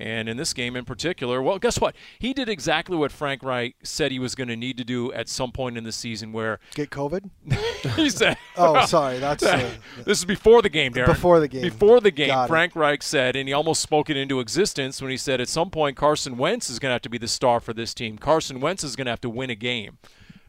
[0.00, 1.96] And in this game in particular, well, guess what?
[2.20, 5.28] He did exactly what Frank Reich said he was going to need to do at
[5.28, 7.28] some point in the season, where Get COVID?
[7.96, 9.68] he said, Oh, sorry, that's uh,
[10.04, 11.06] this is before the game, Darren.
[11.06, 11.62] Before the game.
[11.62, 12.48] Before the game, Got it.
[12.48, 15.68] Frank Reich said, and he almost spoke it into existence when he said, at some
[15.68, 18.18] point, Carson Wentz is going to have to be the star for this team.
[18.18, 19.98] Carson Wentz is going to have to win a game.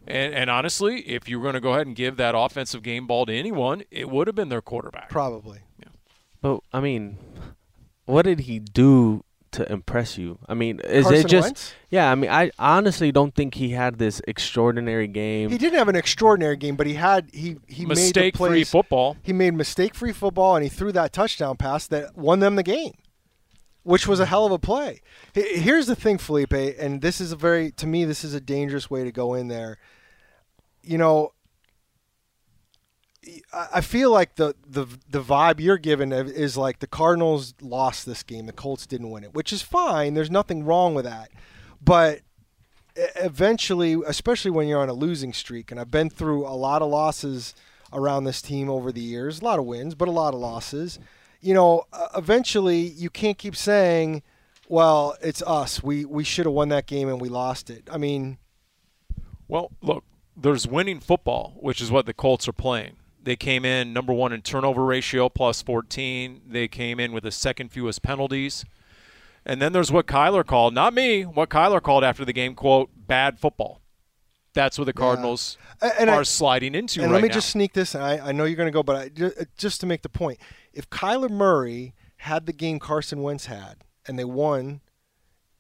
[0.06, 3.08] And, and honestly, if you were going to go ahead and give that offensive game
[3.08, 5.10] ball to anyone, it would have been their quarterback.
[5.10, 5.62] probably.
[6.42, 7.18] But I mean,
[8.06, 10.40] what did he do to impress you?
[10.48, 11.74] I mean, is Carson it just Wentz?
[11.90, 12.12] yeah?
[12.12, 15.50] I mean, I honestly don't think he had this extraordinary game.
[15.50, 19.18] He didn't have an extraordinary game, but he had he he made the Mistake-free football.
[19.24, 22.94] He made mistake-free football, and he threw that touchdown pass that won them the game.
[23.84, 25.02] which was a hell of a play.
[25.34, 28.90] Here's the thing, Felipe, and this is a very to me this is a dangerous
[28.90, 29.78] way to go in there.
[30.84, 31.32] You know,
[33.54, 38.24] I feel like the the the vibe you're giving is like the Cardinals lost this
[38.24, 40.14] game, the Colts didn't win it, which is fine.
[40.14, 41.30] There's nothing wrong with that,
[41.82, 42.22] but
[42.96, 46.90] eventually, especially when you're on a losing streak, and I've been through a lot of
[46.90, 47.56] losses
[47.92, 51.00] around this team over the years, a lot of wins, but a lot of losses.
[51.42, 54.24] You know, eventually you can't keep saying,
[54.68, 55.84] "Well, it's us.
[55.84, 58.38] We we should have won that game and we lost it." I mean,
[59.48, 60.04] Well, look,
[60.38, 62.96] there's winning football, which is what the Colts are playing.
[63.30, 66.42] They came in number one in turnover ratio, plus 14.
[66.48, 68.66] They came in with the second fewest penalties.
[69.46, 72.90] And then there's what Kyler called, not me, what Kyler called after the game, quote,
[72.96, 73.82] bad football.
[74.56, 77.36] That's what the Cardinals A- and I- are sliding into and right let me now.
[77.36, 77.94] just sneak this.
[77.94, 80.10] And I, I know you're going to go, but I, uh, just to make the
[80.10, 80.40] point,
[80.74, 84.82] if Kyler Murray had the game Carson Wentz had, and they won,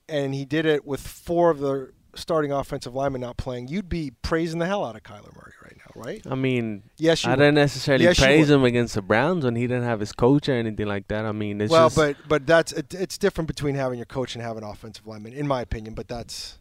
[0.07, 4.11] and he did it with four of the starting offensive linemen not playing, you'd be
[4.21, 6.21] praising the hell out of Kyler Murray right now, right?
[6.29, 7.37] I mean, Yes, you I would.
[7.39, 10.53] didn't necessarily Yes, praise him against the Browns when he didn't have his coach or
[10.53, 11.25] anything like that.
[11.25, 14.35] I mean, it's well, just but but that's it, it's different between having your coach
[14.35, 15.93] and having an offensive lineman, in my opinion.
[15.93, 16.57] But that's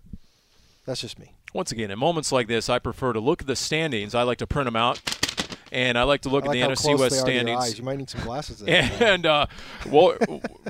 [0.87, 1.33] that's just me.
[1.55, 4.15] Once again, in moments like this, I prefer to look at the standings.
[4.15, 5.01] I like to print them out,
[5.73, 7.33] and I like to look I like at how the NFC West they are to
[7.33, 7.63] your standings.
[7.65, 7.79] eyes.
[7.79, 8.59] You might need some glasses.
[8.61, 8.91] There.
[9.01, 9.47] and uh,
[9.87, 10.17] Wol-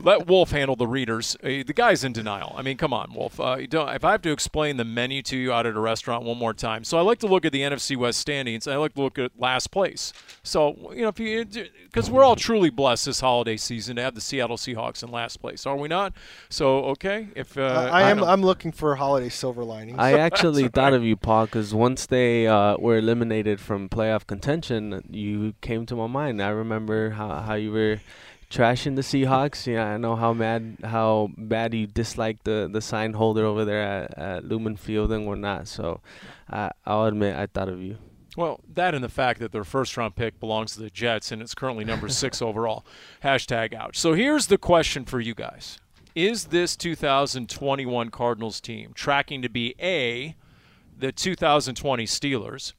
[0.02, 1.37] let Wolf handle the readers.
[1.42, 2.54] Uh, the guy's in denial.
[2.56, 3.38] I mean, come on, Wolf.
[3.40, 5.80] Uh, you don't, if I have to explain the menu to you out at a
[5.80, 8.66] restaurant one more time, so I like to look at the NFC West standings.
[8.66, 10.12] And I like to look at last place.
[10.42, 14.14] So you know, if you because we're all truly blessed this holiday season to have
[14.14, 16.12] the Seattle Seahawks in last place, are we not?
[16.48, 18.18] So okay, if uh, I, I am.
[18.18, 19.98] don't- I'm looking for holiday silver linings.
[19.98, 24.88] I actually thought of you, Paul, because once they uh, were eliminated from playoff contention,
[25.11, 26.42] you came to my mind.
[26.42, 28.01] I remember how, how you were
[28.51, 29.66] trashing the Seahawks.
[29.66, 33.83] Yeah, I know how mad, how bad you disliked the, the sign holder over there
[33.83, 35.68] at, at Lumen Field and whatnot.
[35.68, 36.01] So
[36.51, 37.98] I I'll admit I thought of you.
[38.37, 41.42] Well, that and the fact that their first round pick belongs to the Jets and
[41.42, 42.87] it's currently number six overall.
[43.24, 43.98] Hashtag ouch.
[43.98, 45.79] So here's the question for you guys
[46.14, 50.37] Is this 2021 Cardinals team tracking to be A,
[50.96, 52.74] the 2020 Steelers,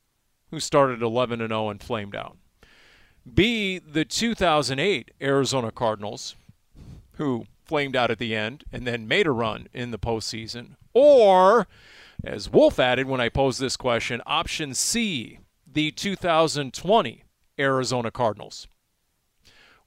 [0.52, 2.38] who started 11 and 0 and flamed out?
[3.32, 6.36] B, the 2008 Arizona Cardinals,
[7.14, 10.76] who flamed out at the end and then made a run in the postseason?
[10.94, 11.68] Or,
[12.24, 15.40] as Wolf added when I posed this question, option C,
[15.72, 17.24] the 2020
[17.60, 18.68] Arizona Cardinals.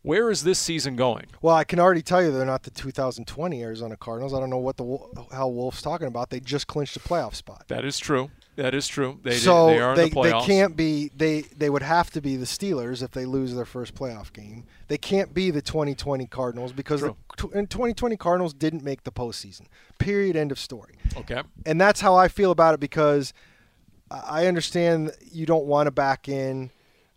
[0.02, 1.26] Where is this season going?
[1.40, 4.34] Well, I can already tell you they're not the 2020 Arizona Cardinals.
[4.34, 4.98] I don't know what the
[5.32, 6.30] hell Wolf's talking about.
[6.30, 7.64] They just clinched a playoff spot.
[7.68, 8.30] That is true.
[8.56, 9.18] That is true.
[9.22, 10.46] They, so they are in they, the playoffs.
[10.46, 13.94] can't be they they would have to be the Steelers if they lose their first
[13.94, 14.64] playoff game.
[14.88, 17.50] They can't be the 2020 Cardinals because the True.
[17.50, 19.68] tw- and 2020 Cardinals didn't make the postseason.
[19.98, 20.36] Period.
[20.36, 20.94] End of story.
[21.16, 21.42] Okay.
[21.64, 23.32] And that's how I feel about it because
[24.10, 26.70] I I understand you don't want to back in,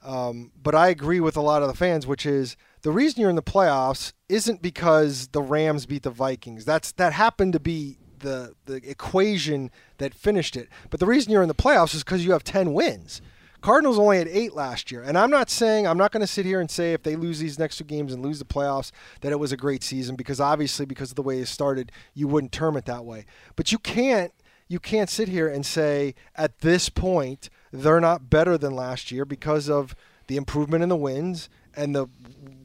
[0.03, 3.29] um, but I agree with a lot of the fans, which is the reason you're
[3.29, 6.63] in the playoffs isn't because the Rams beat the Vikings.
[6.63, 10.67] That's that happened to be the the equation that finished it.
[10.89, 13.21] But the reason you're in the playoffs is because you have ten wins.
[13.61, 16.45] Cardinals only had eight last year, and I'm not saying I'm not going to sit
[16.45, 19.31] here and say if they lose these next two games and lose the playoffs that
[19.31, 22.51] it was a great season because obviously because of the way it started, you wouldn't
[22.51, 23.25] term it that way.
[23.55, 24.33] But you can't
[24.67, 29.25] you can't sit here and say at this point they're not better than last year
[29.25, 29.95] because of
[30.27, 32.07] the improvement in the wins and the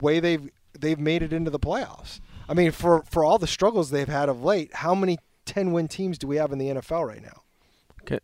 [0.01, 2.21] way they've they've made it into the playoffs.
[2.49, 5.19] I mean, for for all the struggles they've had of late, how many
[5.51, 7.43] 10 win teams do we have in the NFL right now?
[8.03, 8.21] Okay.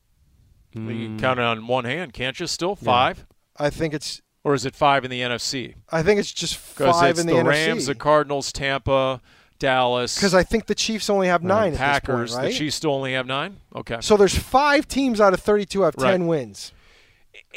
[0.72, 0.88] You Mm.
[1.06, 2.46] can count it on one hand, can't you?
[2.46, 5.74] Still five, I think it's or is it five in the NFC?
[5.90, 9.20] I think it's just five it's in the, the, Rams, the Cardinals, Tampa,
[9.58, 12.30] Dallas, Because I think the Chiefs only have nine at Packers.
[12.30, 12.52] this point, right?
[12.52, 13.56] The Chiefs still only have nine.
[13.74, 13.98] Okay.
[14.00, 16.12] So there's five teams out of 32 have Right.
[16.12, 16.72] 10 wins.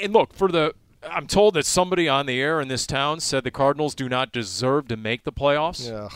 [0.02, 0.74] and look for the.
[1.04, 4.32] I'm told that somebody on the air in this town said the Cardinals do not
[4.34, 5.88] deserve to make the playoffs.
[5.90, 6.10] Yeah.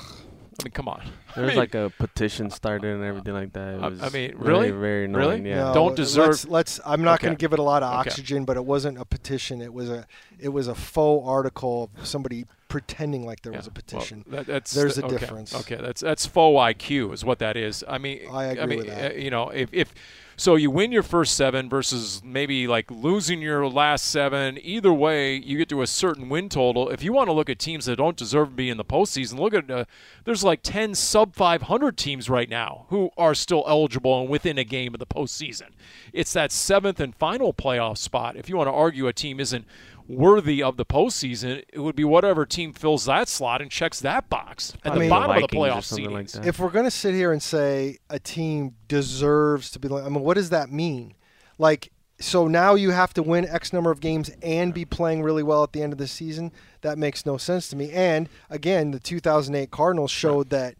[0.59, 1.01] I mean, come on.
[1.35, 3.73] There I was mean, like a petition started and everything like that.
[3.75, 4.69] It I- I mean, really?
[4.71, 5.35] very Really?
[5.37, 5.45] annoying.
[5.45, 5.63] Yeah.
[5.65, 7.27] No, Don't deserve- Let's, let's I'm not Okay.
[7.27, 8.09] going to give it a lot of Okay.
[8.09, 9.61] oxygen, but it wasn't a petition.
[9.61, 10.05] It was a
[10.39, 14.23] it was a faux article of somebody pretending like there was a petition.
[14.27, 15.53] Well, that, that's There's a okay, difference.
[15.55, 17.83] Okay, that's that's faux IQ is what that is.
[17.87, 19.11] I mean, I agree mean, with that.
[19.13, 19.93] uh, you know, if if
[20.35, 24.57] so, you win your first seven versus maybe like losing your last seven.
[24.61, 26.89] Either way, you get to a certain win total.
[26.89, 29.39] If you want to look at teams that don't deserve to be in the postseason,
[29.39, 29.85] look at uh,
[30.23, 34.63] there's like ten sub 500 teams right now who are still eligible and within a
[34.63, 35.69] game of the postseason.
[36.11, 38.35] It's that seventh and final playoff spot.
[38.35, 39.65] If you want to argue a team isn't
[40.07, 44.29] worthy of the postseason, it would be whatever team fills that slot and checks that
[44.29, 46.85] box at I the mean- bottom of the Vikings playoff something like if we're going
[46.85, 50.49] to sit here and say a team deserves to be like, I mean, what does
[50.49, 51.15] that mean?
[51.57, 55.43] Like, so now you have to win X number of games and be playing really
[55.43, 56.51] well at the end of the season?
[56.81, 57.91] That makes no sense to me.
[57.91, 60.75] And again, the 2008 Cardinals showed that.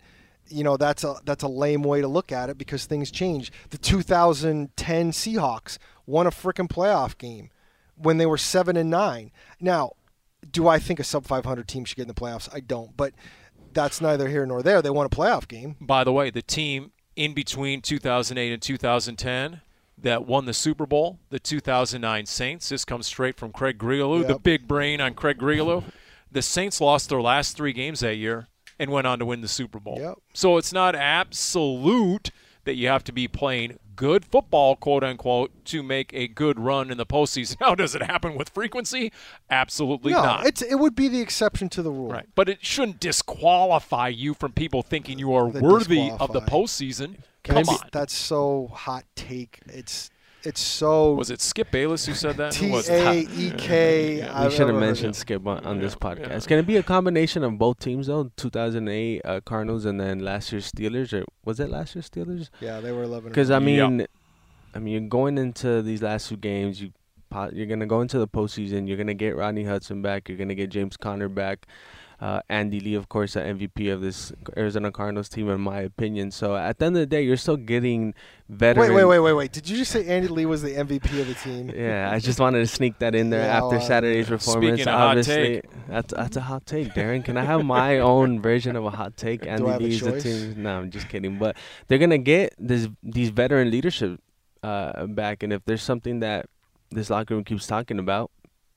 [0.49, 3.49] You know that's a that's a lame way to look at it because things change.
[3.69, 7.49] The 2010 Seahawks won a freaking playoff game
[7.95, 9.31] when they were seven and nine.
[9.59, 9.93] Now,
[10.49, 12.49] do I think a sub 500 team should get in the playoffs?
[12.53, 13.13] I don't, but
[13.73, 14.81] that's neither here nor there.
[14.81, 15.75] They won a playoff game.
[15.79, 19.61] By the way, the team in between 2008 and 2010
[19.97, 22.69] that won the Super Bowl, the 2009 Saints.
[22.69, 25.83] This comes straight from Craig Grialou, the big brain on Craig Grialou.
[26.31, 28.47] The Saints lost their last three games that year
[28.79, 29.97] and went on to win the Super Bowl.
[29.99, 30.15] Yep.
[30.33, 32.31] So it's not absolute
[32.65, 36.91] that you have to be playing good football, quote unquote, to make a good run
[36.91, 37.57] in the postseason.
[37.63, 39.13] Now, does it happen with frequency?
[39.49, 40.45] Absolutely no, not.
[40.45, 42.09] it's it would be the exception to the rule.
[42.09, 42.27] Right.
[42.35, 47.17] But it shouldn't disqualify you from people thinking you are worthy of the postseason.
[47.43, 47.89] Come on.
[47.91, 49.59] That's so hot take.
[49.67, 50.09] It's
[50.43, 52.53] it's so Was it Skip Bayless who said that?
[52.55, 53.05] Who T was it?
[53.05, 54.17] A E K.
[54.19, 54.39] Yeah.
[54.39, 55.17] I've We should have mentioned it.
[55.17, 56.27] Skip on, on this podcast.
[56.29, 56.35] yeah.
[56.35, 58.31] It's going to be a combination of both teams, though.
[58.37, 61.13] 2008 uh, Cardinals and then last year's Steelers.
[61.13, 62.49] Or was it last year's Steelers?
[62.59, 63.29] Yeah, they were eleven.
[63.29, 63.87] Because I Yeah.
[63.87, 64.07] mean,
[64.75, 66.81] I mean, you're going into these last two games.
[66.81, 66.91] You
[67.51, 68.87] you're gonna go into the postseason.
[68.87, 70.29] You're gonna get Rodney Hudson back.
[70.29, 71.65] You're gonna get James Conner back.
[72.23, 76.31] Uh, Andy Lee, of course, the MVP of this Arizona Cardinals team, in my opinion.
[76.31, 78.13] So at the end of the day, you're still getting
[78.47, 78.87] veteran.
[78.87, 79.51] Wait, wait, wait, wait, wait.
[79.51, 81.69] Did you just say Andy Lee was the MVP of the team?
[81.75, 84.79] Yeah, I just wanted to sneak that in there Yeah, after well, Saturday's performance.
[84.79, 87.25] Speaking of hot Obviously, that's that's a hot take, Darren.
[87.25, 89.45] Can I have my own version of a hot take?
[89.47, 90.63] Andy I have a Lee's the team.
[90.63, 91.37] No, I'm just kidding.
[91.37, 91.57] But
[91.89, 94.21] they're gonna get this these veteran leadership
[94.61, 96.45] uh, back, and if there's something that
[96.89, 98.31] this locker room keeps talking about,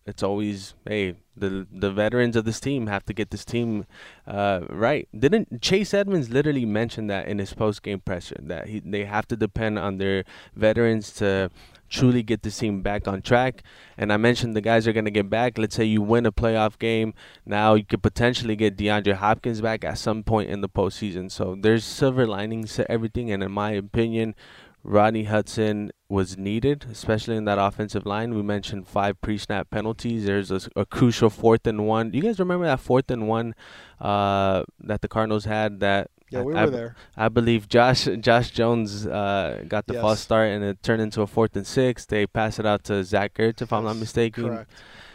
[0.04, 3.86] it's always hey the the veterans of this team have to get this team
[4.26, 5.08] uh, right.
[5.16, 9.26] Didn't Chase Edmonds literally mention that in his post game presser that he they have
[9.28, 11.50] to depend on their veterans to
[11.88, 13.62] truly get this team back on track.
[13.96, 15.58] And I mentioned the guys are going to get back.
[15.58, 17.14] Let's say you win a playoff game.
[17.44, 21.30] Now you could potentially get DeAndre Hopkins back at some point in the postseason.
[21.30, 23.30] So there's silver linings to everything.
[23.30, 24.34] And in my opinion,
[24.88, 28.34] Rodney Hudson was needed, especially in that offensive line.
[28.34, 30.24] We mentioned five pre-snap penalties.
[30.26, 32.10] There's a, a crucial fourth and one.
[32.10, 33.54] Do you guys remember that fourth and one
[34.00, 35.80] uh, that the Cardinals had?
[35.80, 36.96] That Yeah, we I, were there.
[37.16, 40.02] I believe Josh Josh Jones uh, got the Yes.
[40.02, 42.06] false start and it turned into a fourth and six.
[42.06, 44.44] They pass it out to Zach Ertz, if I'm not mistaken.
[44.48, 44.70] Correct.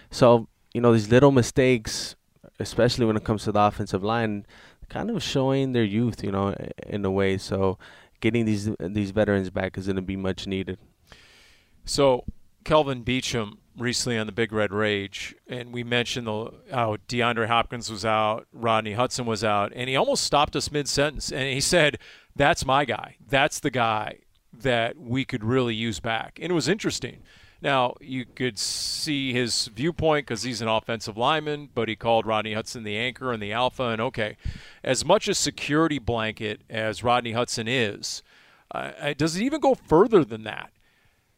[0.10, 2.15] So you know these little mistakes,
[2.60, 4.45] especially when it comes to the offensive line,
[4.89, 6.53] kind of showing their youth, you know,
[6.86, 7.38] in a way.
[7.38, 7.77] So
[8.21, 10.79] getting these these veterans back is going to be much needed.
[11.84, 12.25] So,
[12.63, 17.89] Kelvin Beachum recently on the Big Red Rage, and we mentioned the how DeAndre Hopkins
[17.89, 21.60] was out, Rodney Hudson was out, and he almost stopped us mid sentence, and he
[21.62, 21.97] said,
[22.36, 23.17] "That's my guy.
[23.27, 24.19] That's the guy
[24.53, 27.23] that we could really use back." And it was interesting.
[27.62, 32.54] Now you could see his viewpoint because he's an offensive lineman, but he called Rodney
[32.54, 33.84] Hudson the anchor and the alpha.
[33.84, 34.38] And okay,
[34.84, 38.24] as much a security blanket as Rodney Hudson is,
[38.74, 40.71] uh, uh, does it even go further than that?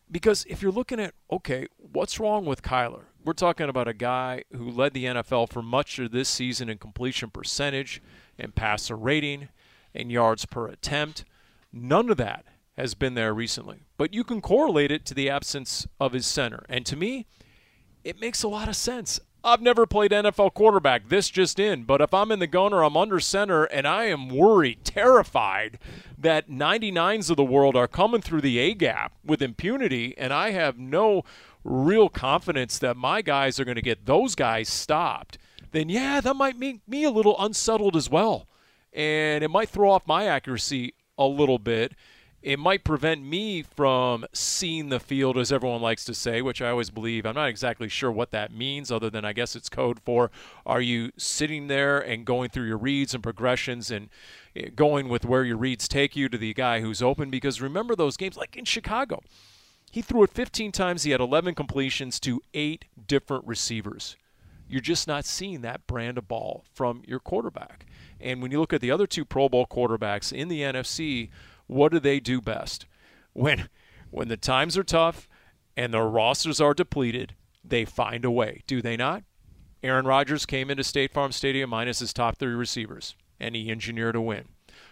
[0.10, 3.06] Because if you're looking at, okay, what's wrong with Kyler?
[3.26, 6.78] We're talking about a guy who led the NFL for much of this season in
[6.78, 8.02] completion percentage
[8.38, 9.50] and passer rating
[9.96, 11.26] and yards per attempt.
[11.72, 12.46] None of that
[12.78, 13.84] has been there recently.
[13.98, 16.66] But you can correlate it to the absence of his center.
[16.70, 17.28] And to me,
[18.04, 19.20] it makes a lot of sense.
[19.46, 22.82] I've never played NFL quarterback, this just in, but if I'm in the gun or
[22.82, 25.80] I'm under center and I am worried, terrified
[26.18, 30.52] that 99s of the world are coming through the A gap with impunity, and I
[30.52, 31.24] have no
[31.66, 35.38] real confidence that my guys are going to get those guys stopped,
[35.72, 38.48] then yeah, that might make me a little unsettled as well.
[38.94, 41.94] And it might throw off my accuracy a little bit
[42.44, 46.72] it might prevent me from seeing the field, as everyone likes to say, which I
[46.72, 47.26] always believe.
[47.26, 50.30] I'm not exactly sure what that means, other than I guess it's code for
[50.66, 54.10] are you sitting there and going through your reads and progressions and
[54.58, 57.30] eh, going with where your reads take you to the guy who's open?
[57.30, 59.22] Because remember those games, like in Chicago,
[59.90, 64.18] he threw it 15 times, he had 11 completions to eight different receivers.
[64.68, 67.86] You're just not seeing that brand of ball from your quarterback.
[68.20, 71.30] And when you look at the other two Pro Bowl quarterbacks in the NFC,
[71.74, 72.86] what do they do best?
[73.34, 73.70] When
[74.12, 75.28] when the times are tough
[75.76, 79.24] and their rosters are depleted, they find a way, do they not?
[79.82, 84.16] Aaron Rodgers came into State Farm Stadium minus his top three receivers, and he engineered
[84.16, 84.50] a win.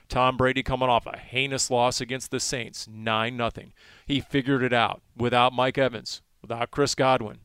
[0.09, 3.71] Tom Brady coming off a heinous loss against the Saints, 9 nothing.
[4.05, 7.39] He figured it out without Mike Evans, without Chris Godwin.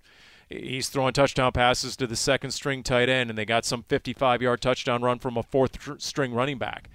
[0.49, 4.43] he's throwing touchdown passes to the second string tight end, and they got some 55
[4.43, 6.89] yard touchdown run from a fourth string running back.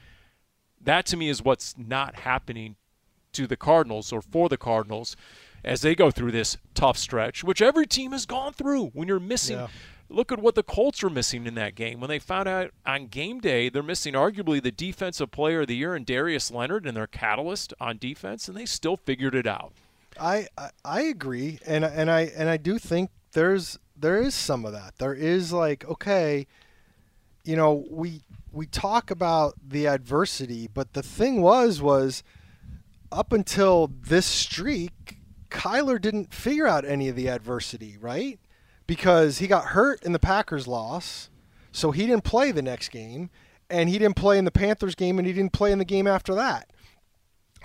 [0.83, 2.75] That to me is what's not happening
[3.33, 5.15] to the Cardinals or for the Cardinals
[5.63, 9.19] as they go through this tough stretch, which every team has gone through when you're
[9.19, 9.57] missing.
[9.57, 9.67] Yeah.
[10.09, 12.01] Look at what the Colts were missing in that game.
[12.01, 15.75] When they found out on game day, they're missing arguably the defensive player of the
[15.75, 19.71] year in Darius Leonard and their catalyst on defense, and they still figured it out.
[20.19, 24.65] I, I I agree, and and I and I do think there's there is some
[24.65, 24.97] of that.
[24.97, 26.47] There is like okay,
[27.43, 28.21] you know we
[28.51, 32.23] we talk about the adversity, but the thing was was
[33.11, 35.17] up until this streak,
[35.49, 38.39] Kyler didn't figure out any of the adversity, right?
[38.87, 41.29] Because he got hurt in the Packers loss,
[41.71, 43.29] so he didn't play the next game,
[43.69, 46.07] and he didn't play in the Panthers game, and he didn't play in the game
[46.07, 46.69] after that.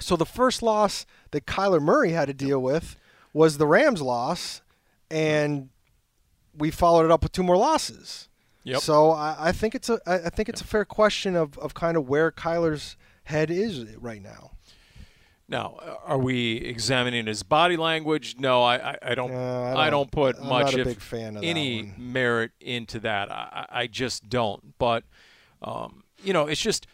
[0.00, 2.96] So the first loss that Kyler Murray had to deal with
[3.32, 4.62] was the Rams loss,
[5.10, 5.70] and
[6.56, 8.28] we followed it up with two more losses.
[8.66, 8.80] Yep.
[8.80, 11.96] So I, I think it's a I think it's a fair question of, of kind
[11.96, 14.50] of where Kyler's head is right now.
[15.48, 18.34] Now, uh, are we examining his body language?
[18.40, 19.30] No, I, I, I don't.
[19.32, 22.50] Uh, I I, don't- don't put I'm much, not if big fan of any merit
[22.60, 23.30] into that.
[23.30, 24.76] I, I I just don't.
[24.78, 25.04] But,
[25.62, 26.88] um, you know, it's just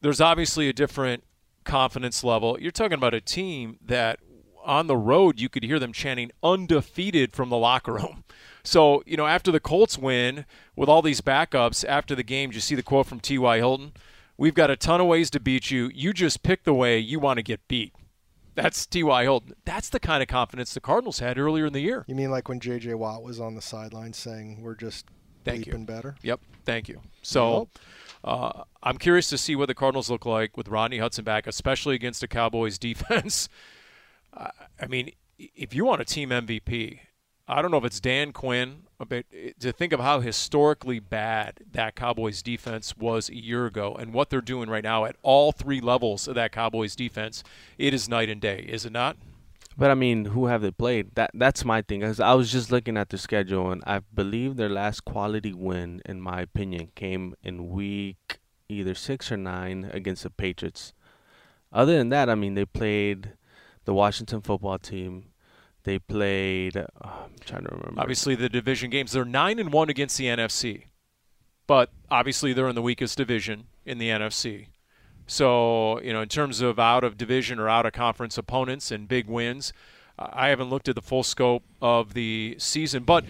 [0.00, 1.24] there's obviously a different
[1.64, 2.56] confidence level.
[2.58, 4.20] You're talking about a team that
[4.64, 8.24] on the road you could hear them chanting undefeated from the locker room.
[8.68, 10.44] So, you know, after the Colts win
[10.76, 13.56] with all these backups after the game, you see the quote from T.Y.
[13.56, 13.92] Hilton?
[14.36, 15.90] We've got a ton of ways to beat you.
[15.94, 17.94] You just pick the way you want to get beat.
[18.56, 19.22] That's T.Y.
[19.22, 19.54] Hilton.
[19.64, 22.04] That's the kind of confidence the Cardinals had earlier in the year.
[22.08, 22.92] You mean like when J.J.
[22.92, 25.06] Watt was on the sideline saying we're just
[25.46, 25.78] Thank you.
[25.78, 26.16] better?
[26.20, 26.40] Yep.
[26.66, 27.00] Thank you.
[27.22, 27.70] So
[28.22, 31.94] uh, I'm curious to see what the Cardinals look like with Rodney Hudson back, especially
[31.94, 33.48] against a Cowboys defense.
[34.34, 36.98] I mean, if you want a team MVP,
[37.50, 39.24] I don't know if it's Dan Quinn, but
[39.60, 44.28] to think of how historically bad that Cowboys defense was a year ago and what
[44.28, 47.42] they're doing right now at all three levels of that Cowboys defense,
[47.78, 49.16] it is night and day, is it not?
[49.78, 51.14] But I mean, who have they played?
[51.14, 52.04] That that's my thing.
[52.04, 56.20] I was just looking at the schedule, and I believe their last quality win, in
[56.20, 60.92] my opinion, came in week either six or nine against the Patriots.
[61.72, 63.32] Other than that, I mean, they played
[63.84, 65.30] the Washington football team.
[65.88, 66.76] They played.
[66.76, 67.98] Uh, I'm trying to remember.
[67.98, 70.82] Obviously, the division games they're nine and one against the NFC,
[71.66, 74.66] but obviously they're in the weakest division in the NFC.
[75.26, 79.08] So you know, in terms of out of division or out of conference opponents and
[79.08, 79.72] big wins,
[80.18, 83.24] I haven't looked at the full scope of the season, but.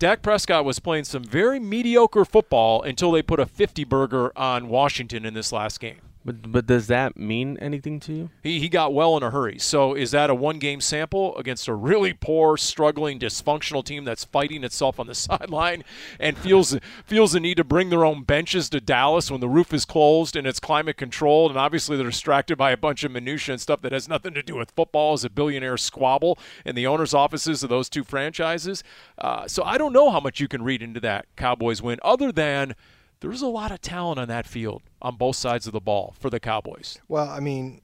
[0.00, 4.68] Dak Prescott was playing some very mediocre football until they put a 50 burger on
[4.68, 6.00] Washington in this last game.
[6.24, 8.30] But but does that mean anything to you?
[8.42, 9.58] He, he got well in a hurry.
[9.58, 14.24] So is that a one game sample against a really poor, struggling, dysfunctional team that's
[14.24, 15.82] fighting itself on the sideline
[16.20, 19.72] and feels feels the need to bring their own benches to Dallas when the roof
[19.72, 23.54] is closed and it's climate controlled and obviously they're distracted by a bunch of minutia
[23.54, 26.86] and stuff that has nothing to do with football as a billionaire squabble in the
[26.86, 28.84] owners' offices of those two franchises.
[29.18, 32.30] Uh, so I don't know how much you can read into that Cowboys win other
[32.30, 32.74] than
[33.20, 36.30] there's a lot of talent on that field on both sides of the ball for
[36.30, 36.98] the Cowboys.
[37.08, 37.82] Well, I mean,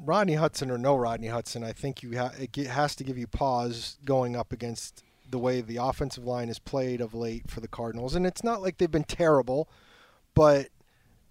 [0.00, 3.26] Rodney Hudson or no Rodney Hudson, I think you ha- it has to give you
[3.26, 7.68] pause going up against the way the offensive line is played of late for the
[7.68, 9.68] Cardinals, and it's not like they've been terrible,
[10.34, 10.68] but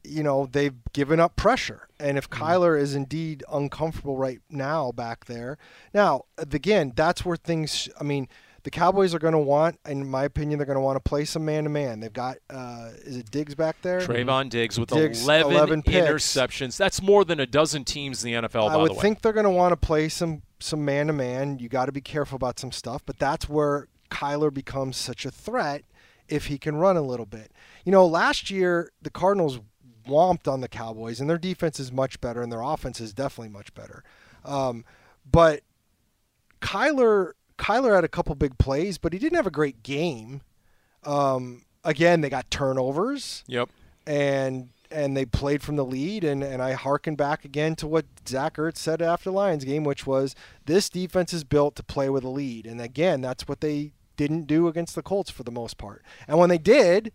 [0.04, 1.88] you know they've given up pressure.
[2.00, 2.44] And if mm-hmm.
[2.44, 5.58] Kyler is indeed uncomfortable right now back there,
[5.94, 7.90] now again, that's where things.
[8.00, 8.28] I mean.
[8.64, 11.26] The Cowboys are going to want, in my opinion, they're going to want to play
[11.26, 12.00] some man-to-man.
[12.00, 14.00] They've got, uh, is it Diggs back there?
[14.00, 16.78] Trevon Diggs with Diggs, 11, 11 interceptions.
[16.78, 19.02] That's more than a dozen teams in the NFL, I by would the way.
[19.02, 21.60] think they're going to want to play some some man to man.
[21.60, 25.32] You got to be careful about some stuff, but that's where Kyler becomes such a
[25.32, 25.84] threat
[26.30, 27.52] if he can run a little bit.
[27.84, 29.60] You know, last year the Cardinals
[30.08, 33.50] whomped on the Cowboys, and their defense is much better, and their offense is definitely
[33.50, 34.06] much better.
[34.46, 34.86] Um,
[35.30, 35.64] but
[36.62, 40.42] Kyler Kyler had a couple big plays, but he didn't have a great game.
[41.04, 43.70] Um, again, they got turnovers Yep.
[44.08, 48.06] and and they played from the lead and, and I hearken back again to what
[48.28, 50.36] Zach Ertz said after the Lions game, which was
[50.68, 52.68] this defense is built to play with a lead.
[52.68, 56.04] And again, that's what they didn't do against the Colts for the most part.
[56.28, 57.12] And when they did,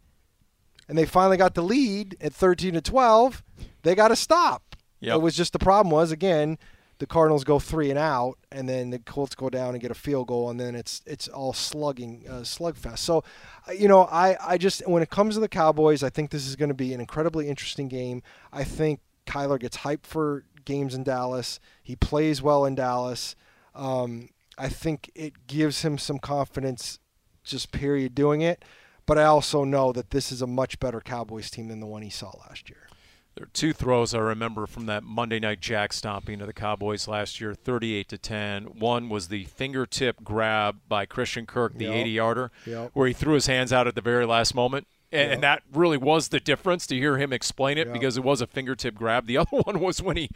[0.88, 3.44] and they finally got the lead at 13 to 12,
[3.84, 4.74] they got to stop.
[4.98, 5.14] Yep.
[5.14, 6.58] It was just the problem was again,
[6.98, 9.94] the Cardinals go three and out, and then the Colts go down and get a
[9.94, 12.98] field goal, and then it's it's all slugging, uh, slugfest.
[12.98, 13.22] So,
[13.76, 16.56] you know, I I just when it comes to the Cowboys, I think this is
[16.56, 18.22] going to be an incredibly interesting game.
[18.52, 21.60] I think Kyler gets hyped for games in Dallas.
[21.82, 23.36] He plays well in Dallas.
[23.74, 26.98] Um, I think it gives him some confidence
[27.44, 28.64] just period doing it.
[29.06, 32.02] But I also know that this is a much better Cowboys team than the one
[32.02, 32.87] he saw last year.
[33.38, 37.06] There are two throws I remember from that Monday night jack stomping of the Cowboys
[37.06, 38.64] last year, 38 to 10.
[38.80, 41.94] One was the fingertip grab by Christian Kirk, the Yep.
[41.94, 42.90] 80 yarder, Yep.
[42.94, 44.88] where he threw his hands out at the very last moment.
[45.12, 47.92] And, and that really was the difference to hear him explain it Yep.
[47.92, 49.26] because it was a fingertip grab.
[49.26, 50.30] The other one was when he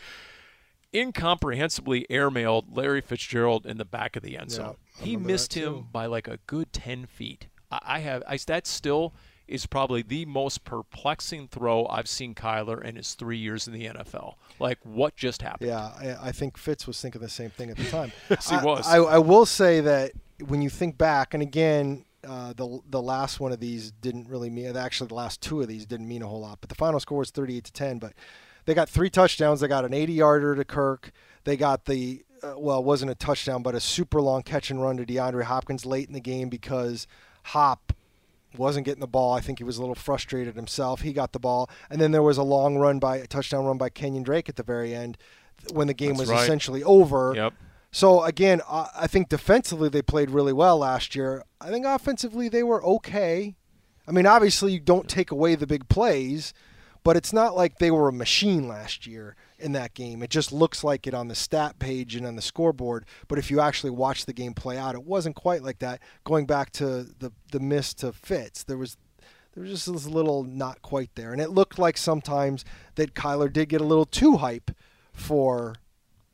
[0.94, 4.76] incomprehensibly airmailed Larry Fitzgerald in the back of the end zone.
[5.00, 7.48] He missed him by like a good 10 feet.
[7.68, 9.12] I, I have I, that still
[9.48, 13.86] is probably the most perplexing throw I've seen Kyler in his three years in the
[13.86, 14.34] NFL.
[14.58, 15.68] Like what just happened?
[15.68, 15.90] Yeah,
[16.22, 18.12] I, I think Fitz was thinking the same thing at the time.
[18.30, 18.86] Yes, he I- was.
[18.86, 20.12] I, I will say that
[20.46, 24.48] when you think back, and again, uh, the the last one of these didn't really
[24.50, 24.76] mean.
[24.76, 26.58] Actually, the last two of these didn't mean a whole lot.
[26.60, 27.98] But the final score was 38 to 10.
[27.98, 28.12] But
[28.64, 29.60] they got three touchdowns.
[29.60, 31.10] They got an 80 yarder to Kirk.
[31.44, 34.80] They got the uh, well, it wasn't a touchdown, but a super long catch and
[34.80, 37.06] run to DeAndre Hopkins late in the game because
[37.46, 37.92] Hop
[38.56, 39.32] wasn't getting the ball.
[39.32, 41.02] I think he was a little frustrated himself.
[41.02, 43.78] He got the ball, and then there was a long run by a touchdown run
[43.78, 45.18] by Kenyan Drake at the very end
[45.72, 46.42] when the game That's was right.
[46.42, 47.32] essentially over.
[47.34, 47.54] Yep.
[47.90, 51.44] So again, I I think defensively they played really well last year.
[51.60, 53.54] I think offensively they were okay.
[54.06, 56.52] I mean, obviously you don't take away the big plays,
[57.04, 60.22] but it's not like they were a machine last year in that game.
[60.22, 63.04] It just looks like it on the stat page and on the scoreboard.
[63.28, 66.00] But if you actually watch the game play out, it wasn't quite like that.
[66.24, 68.96] Going back to the the miss to Fitz, there was
[69.54, 72.64] there was just this little not quite there, and it looked like sometimes
[72.96, 74.70] that Kyler did get a little too hype
[75.12, 75.74] for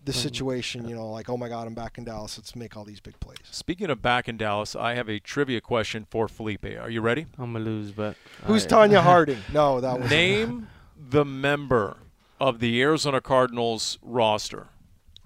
[0.05, 0.89] the situation.
[0.89, 2.39] You know, like oh my God, I'm back in Dallas.
[2.39, 3.39] Let's make all these big plays.
[3.51, 6.65] Speaking of back in Dallas, I have a trivia question for Felipe.
[6.65, 7.27] Are you ready?
[7.39, 9.39] I'm gonna lose, but Who's I- Tonya Harding?
[9.53, 10.69] No, that was Name
[11.11, 11.97] the member
[12.41, 14.69] of the Arizona Cardinals roster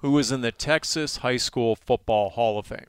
[0.03, 2.87] who is in the Texas High School Football Hall of Fame.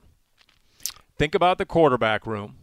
[1.17, 2.55] Think about the quarterback room,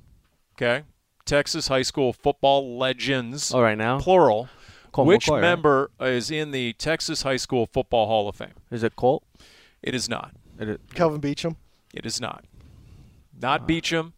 [0.57, 0.83] okay?
[1.25, 4.49] Texas High School football legends, All right, now plural.
[4.91, 5.41] Colt Which McCoy, right?
[5.41, 8.55] member is in the Texas High School Football Hall of Fame?
[8.73, 9.23] is it Colt?
[9.83, 10.33] It is not.
[10.59, 11.55] Is it, Kelvin Beachum,
[11.95, 12.45] It is not.
[13.41, 14.13] Not uh, Beachum.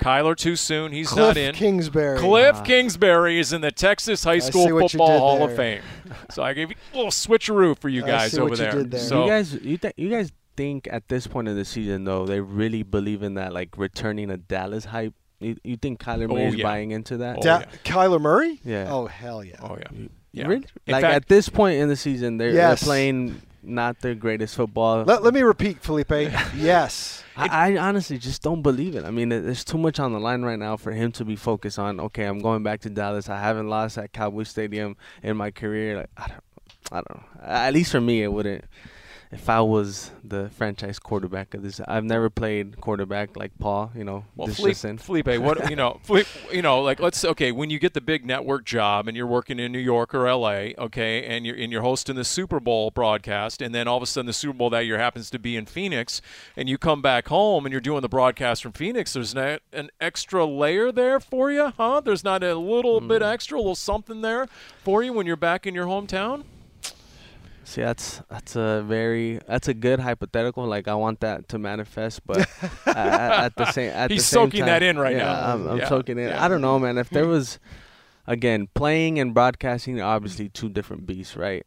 [0.00, 0.92] Kyler too soon.
[0.92, 1.54] He's Cliff not in.
[1.54, 2.18] Kingsbury.
[2.18, 2.62] Cliff ah.
[2.62, 5.56] Kingsbury is in the Texas High School see what you Football did Hall of.
[5.56, 5.82] Fame.
[6.30, 8.64] So I gave you a little switcheroo for you I guys see over what you
[8.64, 8.72] there.
[8.72, 9.00] did there.
[9.00, 12.26] So you guys, you th- you guys think at this point in the season though
[12.26, 15.14] they really believe in that like returning a Dallas hype?
[15.38, 16.62] You, you think Kyler Oh, Murray's yeah.
[16.64, 17.36] buying into that?
[17.38, 17.66] Oh, Da- yeah.
[17.84, 18.60] Kyler Murray.
[18.64, 18.88] Yeah.
[18.90, 19.56] Oh hell yeah.
[19.62, 20.46] oh yeah, yeah.
[20.46, 20.66] Really?
[20.86, 22.80] Like fact, at this point in the season, they're, Yes.
[22.80, 25.04] they're playing not their greatest football.
[25.04, 26.10] Let, let me repeat, Felipe.
[26.56, 27.24] yes.
[27.36, 29.04] I, I honestly just don't believe it.
[29.04, 31.78] I mean, there's too much on the line right now for him to be focused
[31.78, 32.00] on.
[32.00, 33.28] Okay, I'm going back to Dallas.
[33.28, 35.96] I haven't lost at Cowboy Stadium in my career.
[35.98, 36.44] Like I don't,
[36.92, 37.42] I don't know.
[37.42, 38.64] At least for me, it wouldn't.
[39.32, 43.92] If I was the franchise quarterback of this, I've never played quarterback like Paul.
[43.94, 45.00] You know, Well, this Felipe.
[45.00, 48.26] Felipe, what you know, Felipe, you know, like let's okay, when you get the big
[48.26, 51.82] network job and you're working in New York or L.A., okay, and you're and you're
[51.82, 54.84] hosting the Super Bowl broadcast, and then all of a sudden the Super Bowl that
[54.84, 56.20] year happens to be in Phoenix,
[56.56, 59.12] and you come back home and you're doing the broadcast from Phoenix.
[59.12, 62.00] There's not an extra layer there for you, huh?
[62.00, 63.28] There's not a little bit hmm.
[63.28, 64.48] extra, a little something there
[64.82, 66.42] for you when you're back in your hometown.
[67.70, 70.66] See, that's that's a very that's a good hypothetical.
[70.66, 72.40] Like I want that to manifest, but
[72.84, 72.96] at,
[73.44, 75.52] at the same at He's the same soaking time- that in right yeah, now.
[75.54, 76.30] I'm, I'm Yeah, soaking it.
[76.30, 76.44] yeah.
[76.44, 76.98] I don't know, man.
[76.98, 77.60] If there was,
[78.26, 81.64] again, playing and broadcasting, obviously two different beasts, right?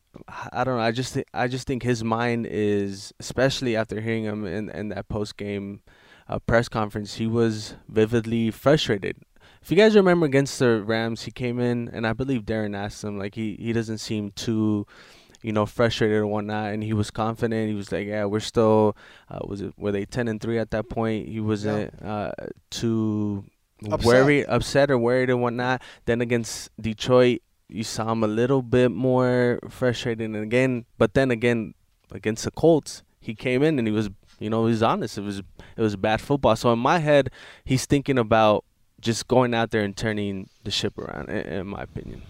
[0.52, 0.84] I don't know.
[0.84, 4.90] I just thi- I just think his mind is, especially after hearing him in in
[4.90, 5.84] that post game
[6.28, 9.16] uh, press conference, he was vividly frustrated.
[9.62, 13.06] If you guys remember against the Rams, he came in and I believe Darren asked
[13.06, 14.86] him like he he doesn't seem too
[15.44, 17.70] you know, frustrated or whatnot, and he was confident.
[17.70, 18.96] He was like, "Yeah, we're still,
[19.30, 21.28] uh, was it were they ten and three at that point?
[21.28, 22.32] He wasn't uh,
[22.72, 23.44] too
[23.92, 24.06] Upset.
[24.06, 25.82] worried, upset or worried and whatnot.
[26.06, 31.30] Then against Detroit, you saw him a little bit more frustrated, and again, but then
[31.30, 31.74] again
[32.12, 35.18] against the Colts, he came in and he was, you know, he was honest.
[35.18, 36.56] It was it was bad football.
[36.56, 37.30] So in my head,
[37.66, 38.64] he's thinking about
[39.02, 41.30] just going out there and turning the ship around.
[41.30, 42.22] In, in my opinion.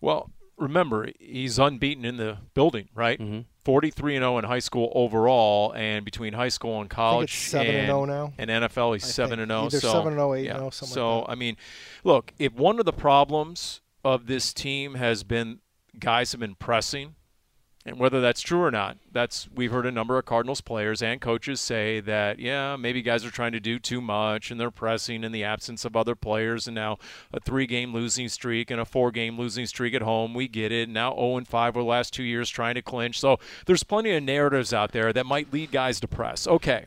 [0.00, 3.18] Well, remember he's unbeaten in the building, right?
[3.18, 7.50] hmm 43 and 0 in high school overall, and between high school and college it's
[7.50, 8.32] 7 and 0 now.
[8.38, 9.42] and NFL, he's I seven think.
[9.42, 9.64] and 0.
[9.66, 10.50] Either so 7 and 0, 8 yeah.
[10.52, 11.32] and 0, something so like that.
[11.32, 11.56] I mean,
[12.02, 15.58] look, if one of the problems of this team has been
[15.98, 17.14] guys have been pressing,
[17.88, 21.20] and whether that's true or not, that's we've heard a number of Cardinals players and
[21.20, 25.24] coaches say that yeah, maybe guys are trying to do too much and they're pressing
[25.24, 26.98] in the absence of other players, and now
[27.32, 30.34] a three-game losing streak and a four-game losing streak at home.
[30.34, 30.88] We get it.
[30.88, 33.18] Now 0 and 5 over the last two years trying to clinch.
[33.18, 36.46] So there's plenty of narratives out there that might lead guys to press.
[36.46, 36.86] Okay.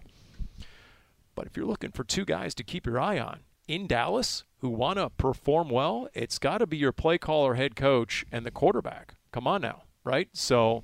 [1.36, 4.70] But if you're looking for two guys to keep your eye on in Dallas who
[4.70, 8.52] want to perform well, it's got to be your play caller, head coach, and the
[8.52, 9.16] quarterback.
[9.32, 10.30] Come on now, right?
[10.34, 10.84] So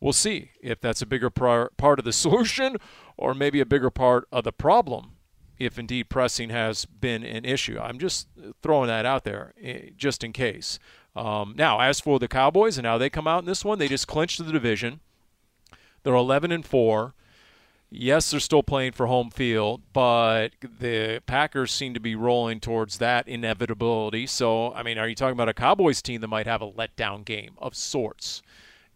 [0.00, 2.76] we'll see if that's a bigger part of the solution
[3.16, 5.12] or maybe a bigger part of the problem
[5.58, 7.78] if indeed pressing has been an issue.
[7.78, 8.28] I'm just
[8.62, 10.78] throwing that out there eh, just in case.
[11.14, 13.88] Um, now, as for the Cowboys and how they come out in this one, they
[13.88, 15.00] just clinched the division.
[16.02, 17.14] They're 11 and 4.
[17.92, 22.98] Yes, they're still playing for home field, but the Packers seem to be rolling towards
[22.98, 24.28] that inevitability.
[24.28, 27.24] So, I mean, are you talking about a Cowboys team that might have a letdown
[27.24, 28.42] game of sorts?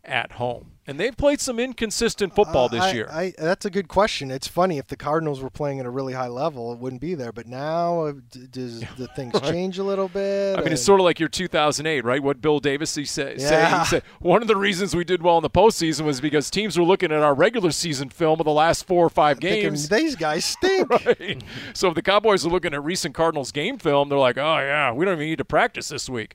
[0.05, 0.71] At home.
[0.87, 3.09] And they've played some inconsistent football this uh, I, year.
[3.11, 4.31] I, that's a good question.
[4.31, 7.15] It's funny if the Cardinals were playing at a really high level, it wouldn't be
[7.15, 7.33] there.
[7.33, 8.13] But now, uh,
[8.51, 10.59] does the things change a little bit?
[10.59, 12.23] I mean, it's sort of like your 2008, right?
[12.23, 13.81] What Bill Davis he said, yeah.
[13.81, 14.03] he said.
[14.21, 17.13] One of the reasons we did well in the postseason was because teams were looking
[17.13, 19.89] at our regular season film of the last four or five games.
[19.89, 20.91] Thinking, These guys stink.
[20.91, 21.43] right?
[21.73, 24.93] So if the Cowboys are looking at recent Cardinals game film, they're like, oh yeah,
[24.93, 26.35] we don't even need to practice this week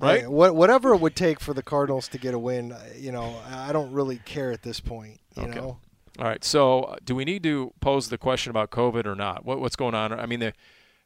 [0.00, 0.30] right?
[0.30, 3.36] what, whatever it would take for the Cardinals to get a win, uh, you know,
[3.48, 5.20] I don't really care at this point.
[5.36, 5.54] You okay.
[5.54, 5.78] know.
[6.18, 6.44] All right.
[6.44, 9.44] So, uh, do we need to pose the question about COVID or not?
[9.44, 10.12] What, what's going on?
[10.12, 10.52] I mean, the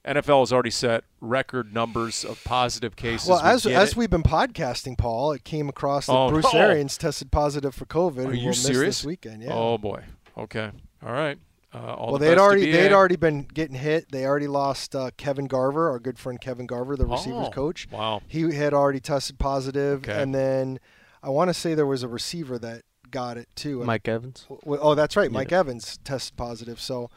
[0.06, 3.28] NFL has already set record numbers of positive cases.
[3.28, 3.96] Well, we as as it.
[3.96, 6.60] we've been podcasting, Paul, it came across that oh, Bruce no.
[6.60, 8.26] Arians tested positive for COVID.
[8.26, 8.98] Are and you serious?
[8.98, 9.52] This weekend, yeah.
[9.52, 10.02] Oh boy.
[10.36, 10.70] Okay.
[11.04, 11.38] All right.
[11.74, 14.12] Uh, well, the they'd already be they'd already been getting hit.
[14.12, 17.88] They already lost uh, Kevin Garver, our good friend Kevin Garver, the receivers oh, coach.
[17.90, 18.22] Wow.
[18.28, 20.22] He had already tested positive, okay.
[20.22, 20.78] and then
[21.20, 23.82] I want to say there was a receiver that got it too.
[23.82, 24.46] Mike Evans.
[24.66, 25.32] Oh, that's right.
[25.32, 25.60] Mike yeah.
[25.60, 26.80] Evans tested positive.
[26.80, 27.10] So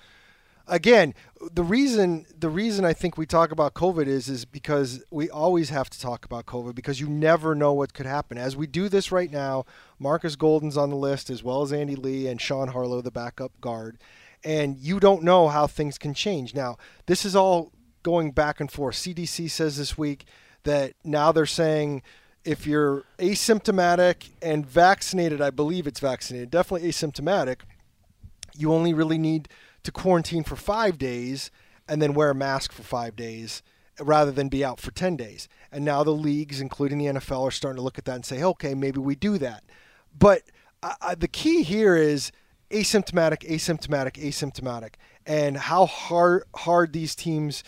[0.68, 1.14] again,
[1.52, 5.70] the reason the reason I think we talk about COVID is is because we always
[5.70, 8.40] have to talk about COVID because you never know what could happen.
[8.40, 9.66] As we do this right now,
[10.00, 13.52] Marcus Golden's on the list as well as Andy Lee and Sean Harlow, the backup
[13.62, 14.00] guard
[14.44, 16.54] and you don't know how things can change.
[16.54, 17.72] Now, this is all
[18.04, 18.96] going back and forth.
[18.96, 20.26] CDC says this week
[20.64, 22.02] that now they're saying
[22.46, 27.58] if you're asymptomatic and vaccinated, I believe it's vaccinated, definitely asymptomatic,
[28.56, 29.50] you only really need
[29.84, 31.52] to quarantine for five days
[31.88, 33.62] and then wear a mask for five days
[34.00, 35.50] rather than be out for 10 days.
[35.72, 38.44] And now the leagues, including the NFL, are starting to look at that and say,
[38.44, 39.64] okay, maybe we do that.
[40.18, 40.44] But
[40.84, 42.32] uh, the key here is
[42.70, 44.94] asymptomatic, asymptomatic, asymptomatic,
[45.26, 47.64] and how hard hard these teams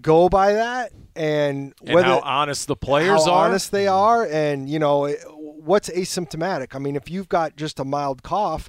[0.00, 4.26] go by that, and, and whether how honest the players how are, honest they are,
[4.26, 6.74] and you know what's asymptomatic.
[6.74, 8.68] I mean, if you've got just a mild cough,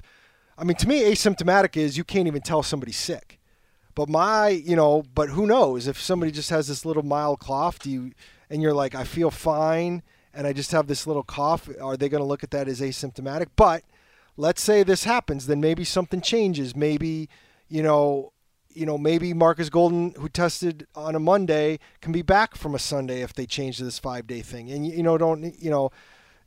[0.56, 3.38] I mean, to me, asymptomatic is you can't even tell somebody's sick.
[3.94, 7.80] But my, you know, but who knows if somebody just has this little mild cough?
[7.80, 8.12] Do you,
[8.48, 11.68] and you're like, I feel fine, and I just have this little cough.
[11.80, 13.48] Are they going to look at that as asymptomatic?
[13.56, 13.82] But
[14.38, 16.74] let's say this happens, then maybe something changes.
[16.74, 17.28] Maybe,
[17.68, 18.32] you know,
[18.70, 22.78] you know, maybe Marcus Golden, who tested on a Monday, can be back from a
[22.78, 24.70] Sunday if they change this five day thing.
[24.70, 25.90] And you know, don't you know,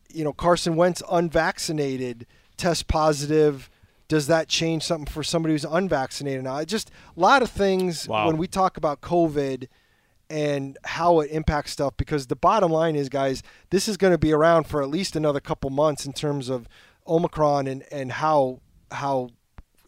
[0.10, 2.26] you know, Carson Wentz unvaccinated,
[2.58, 3.70] test positive.
[4.08, 6.64] Does that change something for somebody who's unvaccinated now?
[6.66, 8.28] Just a lot of things wow.
[8.28, 9.68] when we talk about COVID
[10.30, 11.96] and how it impacts stuff.
[11.96, 15.16] Because the bottom line is, guys, this is going to be around for at least
[15.16, 16.68] another couple months in terms of
[17.08, 18.60] Omicron and, and how
[18.92, 19.30] how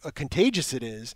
[0.04, 1.14] uh, contagious it is.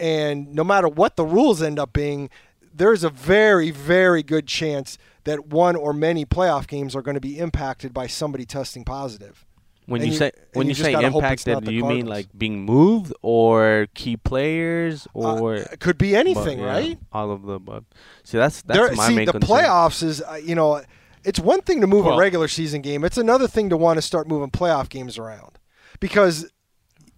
[0.00, 2.30] And no matter what the rules end up being,
[2.72, 7.20] there's a very, very good chance that one or many playoff games are going to
[7.20, 9.44] be impacted by somebody testing positive.
[9.86, 12.06] When you, you- say when you you, say gotta hope it's impacted, do you mean
[12.06, 16.98] like being moved or key players Uh, or it could be anything, but, yeah, right?
[17.10, 17.84] All of the above.
[18.22, 19.48] See, that's that's There- my see, main the concern.
[19.56, 20.82] playoffs is, uh, you know,
[21.24, 23.04] it's one thing to move Well- a regular season game.
[23.04, 25.58] It's another thing to want to start moving playoff games around
[26.00, 26.50] because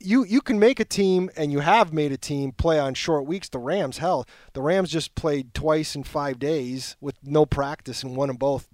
[0.02, 3.26] you you can make a team and you have made a team play on short
[3.26, 3.48] weeks.
[3.48, 8.16] The Rams, hell, the Rams just played twice in five days with no practice and
[8.16, 8.66] won them both.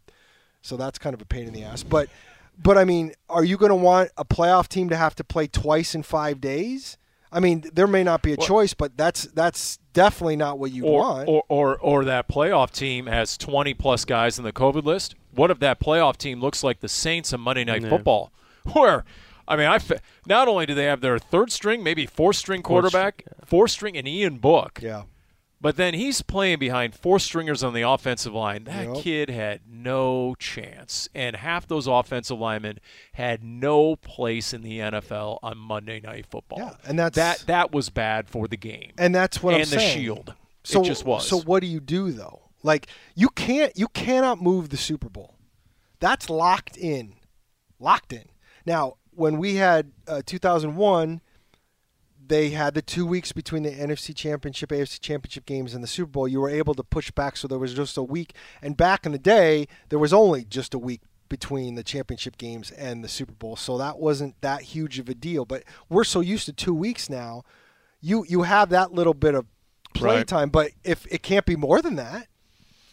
[0.63, 1.83] So that's kind of a pain in the ass.
[1.83, 2.09] But
[2.57, 5.47] but I mean, are you going to want a playoff team to have to play
[5.47, 6.97] twice in five days?
[7.37, 10.73] I mean, there may not be a Well- choice, but that's that's definitely not what
[10.73, 11.29] you or, want.
[11.29, 15.15] or or or that playoff team has 20 plus guys in the COVID list.
[15.35, 17.91] What if that playoff team looks like the Saints on Monday Night Yeah.
[17.91, 18.33] Football,
[18.73, 19.05] where
[19.47, 22.63] I mean, I fe- not only do they have their third string, maybe fourth string
[22.63, 24.81] Fourth string, quarterback, fourth string, and Ian Book.
[24.83, 25.03] yeah.
[25.67, 28.63] But then he's playing behind four stringers on the offensive line.
[28.63, 28.97] That Yep.
[29.03, 31.09] kid had no chance.
[31.13, 32.79] And half those offensive linemen
[33.15, 36.61] had no place in the NFL on Monday Night Football.
[36.61, 38.93] Yeah, and that's- that that was bad for the game.
[38.97, 39.83] And that's what and I'm saying.
[39.83, 40.35] And the shield.
[40.63, 41.27] So it just was.
[41.27, 42.43] So what do you do though?
[42.63, 42.87] Like
[43.17, 45.35] you can't you cannot move the Super Bowl.
[45.99, 47.15] That's locked in.
[47.81, 48.29] Locked in.
[48.67, 51.21] Now, when we had uh, 2001,
[52.29, 56.11] they had the two weeks between the NFC Championship, AFC Championship games, and the Super
[56.11, 56.29] Bowl.
[56.29, 58.35] You were able to push back, so there was just a week.
[58.63, 62.71] And back in the day, there was only just a week between the championship games
[62.71, 65.45] and the Super Bowl, so that wasn't that huge of a deal.
[65.45, 67.43] But we're so used to two weeks now.
[68.01, 69.47] You you have that little bit of
[69.95, 70.27] play Right.
[70.29, 72.29] time, but if it can't be more than that,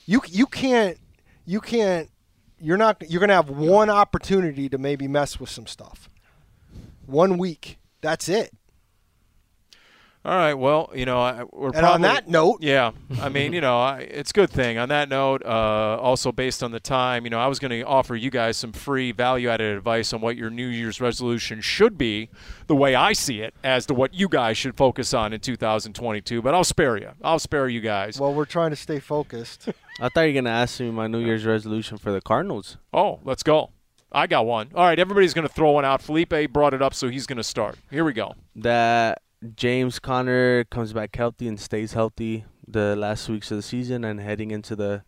[0.05, 0.97] you you can't
[1.45, 2.09] you can't
[2.59, 6.09] you're not you're gonna have one opportunity to maybe mess with some stuff.
[7.05, 8.51] One week, that's it.
[10.25, 10.53] All right.
[10.53, 13.77] Well, you know, I, we're And probably, on that note, Yeah, I mean, you know,
[13.77, 14.77] I, it's a good thing.
[14.77, 17.81] On that note, uh, also based on the time, you know, I was going to
[17.81, 22.29] offer you guys some free value-added advice on what your New Year's resolution should be,
[22.67, 26.41] the way I see it, as to what you guys should focus on in 2022.
[26.41, 27.09] But I'll spare you.
[27.21, 28.17] I'll spare you guys.
[28.17, 29.67] well, we're trying to stay focused.
[29.99, 32.77] I thought you were gonna ask me my New Year's resolution for the Cardinals.
[32.93, 33.71] Oh, let's go.
[34.13, 34.69] I got one.
[34.75, 35.99] All right, everybody's going to throw one out.
[35.99, 37.79] Felipe brought it up, so he's going to start.
[37.89, 38.35] Here we go.
[38.55, 39.22] That
[39.55, 44.19] James Conner comes back healthy and stays healthy the last weeks of the season and
[44.19, 45.03] heading into the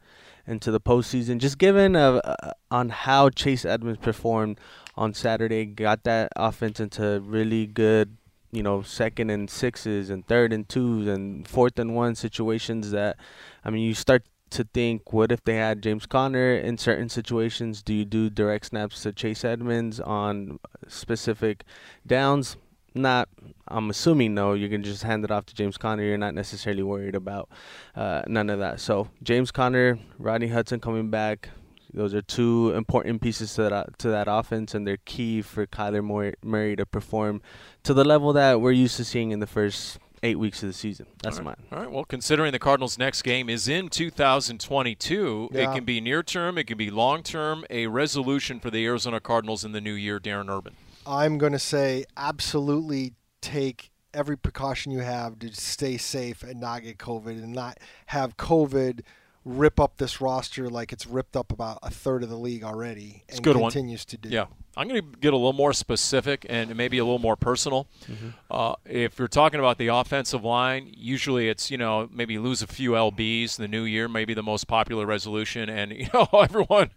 [0.46, 1.38] into the postseason.
[1.40, 4.60] Just given uh, uh, on how Chase Edmonds performed
[4.96, 8.18] on Saturday, got that offense into really good,
[8.52, 12.92] you know, second and sixes and third and twos and fourth and one situations.
[12.92, 13.18] That
[13.64, 17.82] I mean, you start to think, what if they had James Conner in certain situations?
[17.82, 21.64] Do you do direct snaps to Chase Edmonds on specific
[22.06, 22.58] downs?
[22.96, 23.28] Not,
[23.68, 24.54] I'm assuming no.
[24.54, 26.04] You can just hand it off to James Conner.
[26.04, 27.50] You're not necessarily worried about
[27.96, 28.80] uh, none of that.
[28.80, 31.50] So James Conner, Rodney Hudson coming back.
[31.93, 36.36] Those are two important pieces to that to that offense, and they're key for Kyler
[36.43, 37.41] Murray to perform
[37.84, 40.74] to the level that we're used to seeing in the first eight weeks of the
[40.74, 41.06] season.
[41.22, 41.58] That's All right.
[41.58, 41.68] mine.
[41.72, 41.91] All right.
[41.91, 46.66] Well, considering the Cardinals' next game is in 2022, it can be near term, it
[46.66, 47.64] can be long term.
[47.70, 50.76] A resolution for the Arizona Cardinals in the new year, Darren Urban.
[51.06, 56.84] I'm going to say absolutely take every precaution you have to stay safe and not
[56.84, 57.78] get COVID and not
[58.08, 59.01] have COVID
[59.46, 63.24] rip up this roster like it's ripped up about a third of the league already
[63.28, 63.72] It's a and good one.
[63.72, 64.30] continues to do.
[64.30, 64.46] Yeah.
[64.78, 67.88] I'm going to get a little more specific and maybe a little more personal.
[68.12, 68.30] Mm-hmm.
[68.52, 72.68] Uh, if you're talking about the offensive line, usually it's, you know, maybe lose a
[72.68, 75.70] few LBs in the new year, maybe the most popular resolution.
[75.70, 76.89] And, you know, everyone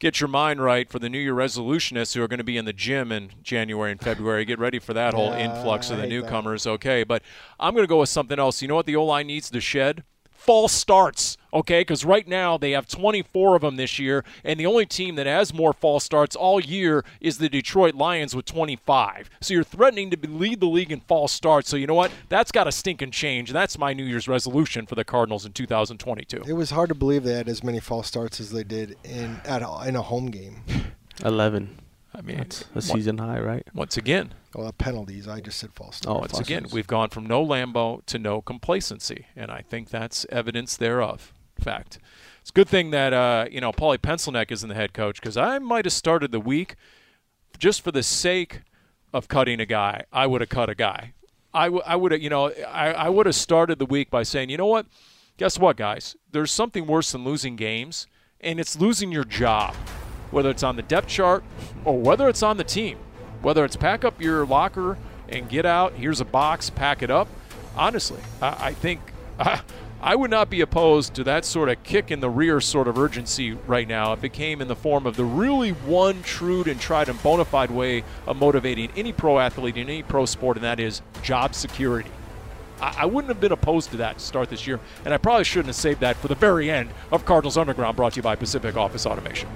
[0.00, 2.64] get your mind right for the New Year resolutionists who are going to be in
[2.64, 4.44] the gym in January and February.
[4.44, 6.14] Get ready for that whole Yeah, influx of the hate that.
[6.14, 6.66] newcomers.
[6.66, 7.04] Okay.
[7.04, 7.22] But
[7.60, 8.60] I'm going to go with something else.
[8.62, 10.02] You know what the O line needs to shed?
[10.40, 11.82] False starts, okay?
[11.82, 15.26] Because right now they have 24 of them this year, and the only team that
[15.26, 19.28] has more false starts all year is the Detroit Lions with 25.
[19.42, 21.68] So you're threatening to lead the league in false starts.
[21.68, 22.10] So you know what?
[22.30, 23.52] That's got to stink and change.
[23.52, 26.44] That's my New Year's resolution for the Cardinals in 2022.
[26.46, 29.40] It was hard to believe they had as many false starts as they did in
[29.44, 30.62] at a, in a home game.
[31.22, 31.76] Eleven.
[32.12, 33.66] I mean, That's a on- season high, right?
[33.74, 35.28] once again, Well, the penalties.
[35.28, 36.34] I just said false Oh, starts.
[36.34, 36.72] once again, false.
[36.72, 41.32] we've gone from no Lambo to no complacency, and I think that's evidence thereof.
[41.60, 41.98] Fact.
[42.40, 45.36] It's a good thing that uh, you know Paulie Pencilneck isn't the head coach because
[45.36, 46.74] I might have started the week
[47.58, 48.62] just for the sake
[49.12, 50.04] of cutting a guy.
[50.12, 51.12] I would have cut a guy.
[51.52, 54.22] I w- I would have, you know, I, I would have started the week by
[54.22, 54.86] saying, you know what?
[55.36, 56.16] Guess what, guys?
[56.32, 58.06] There's something worse than losing games,
[58.40, 59.74] and it's losing your job,
[60.30, 61.44] whether it's on the depth chart
[61.84, 62.98] or whether it's on the team.
[63.42, 67.28] Whether it's pack up your locker and get out, here's a box, pack it up.
[67.76, 69.00] Honestly, I, I think
[69.38, 69.60] I,
[70.02, 72.96] I would not be opposed to that sort of kick in the rear sort of
[72.96, 76.80] urgency right now if it came in the form of the really one true and
[76.80, 80.64] tried and bona fide way of motivating any pro athlete in any pro sport, and
[80.64, 82.10] that is job security.
[82.80, 85.44] I, I wouldn't have been opposed to that to start this year, and I probably
[85.44, 88.36] shouldn't have saved that for the very end of Cardinals Underground, brought to you by
[88.36, 89.50] Pacific Office Automation.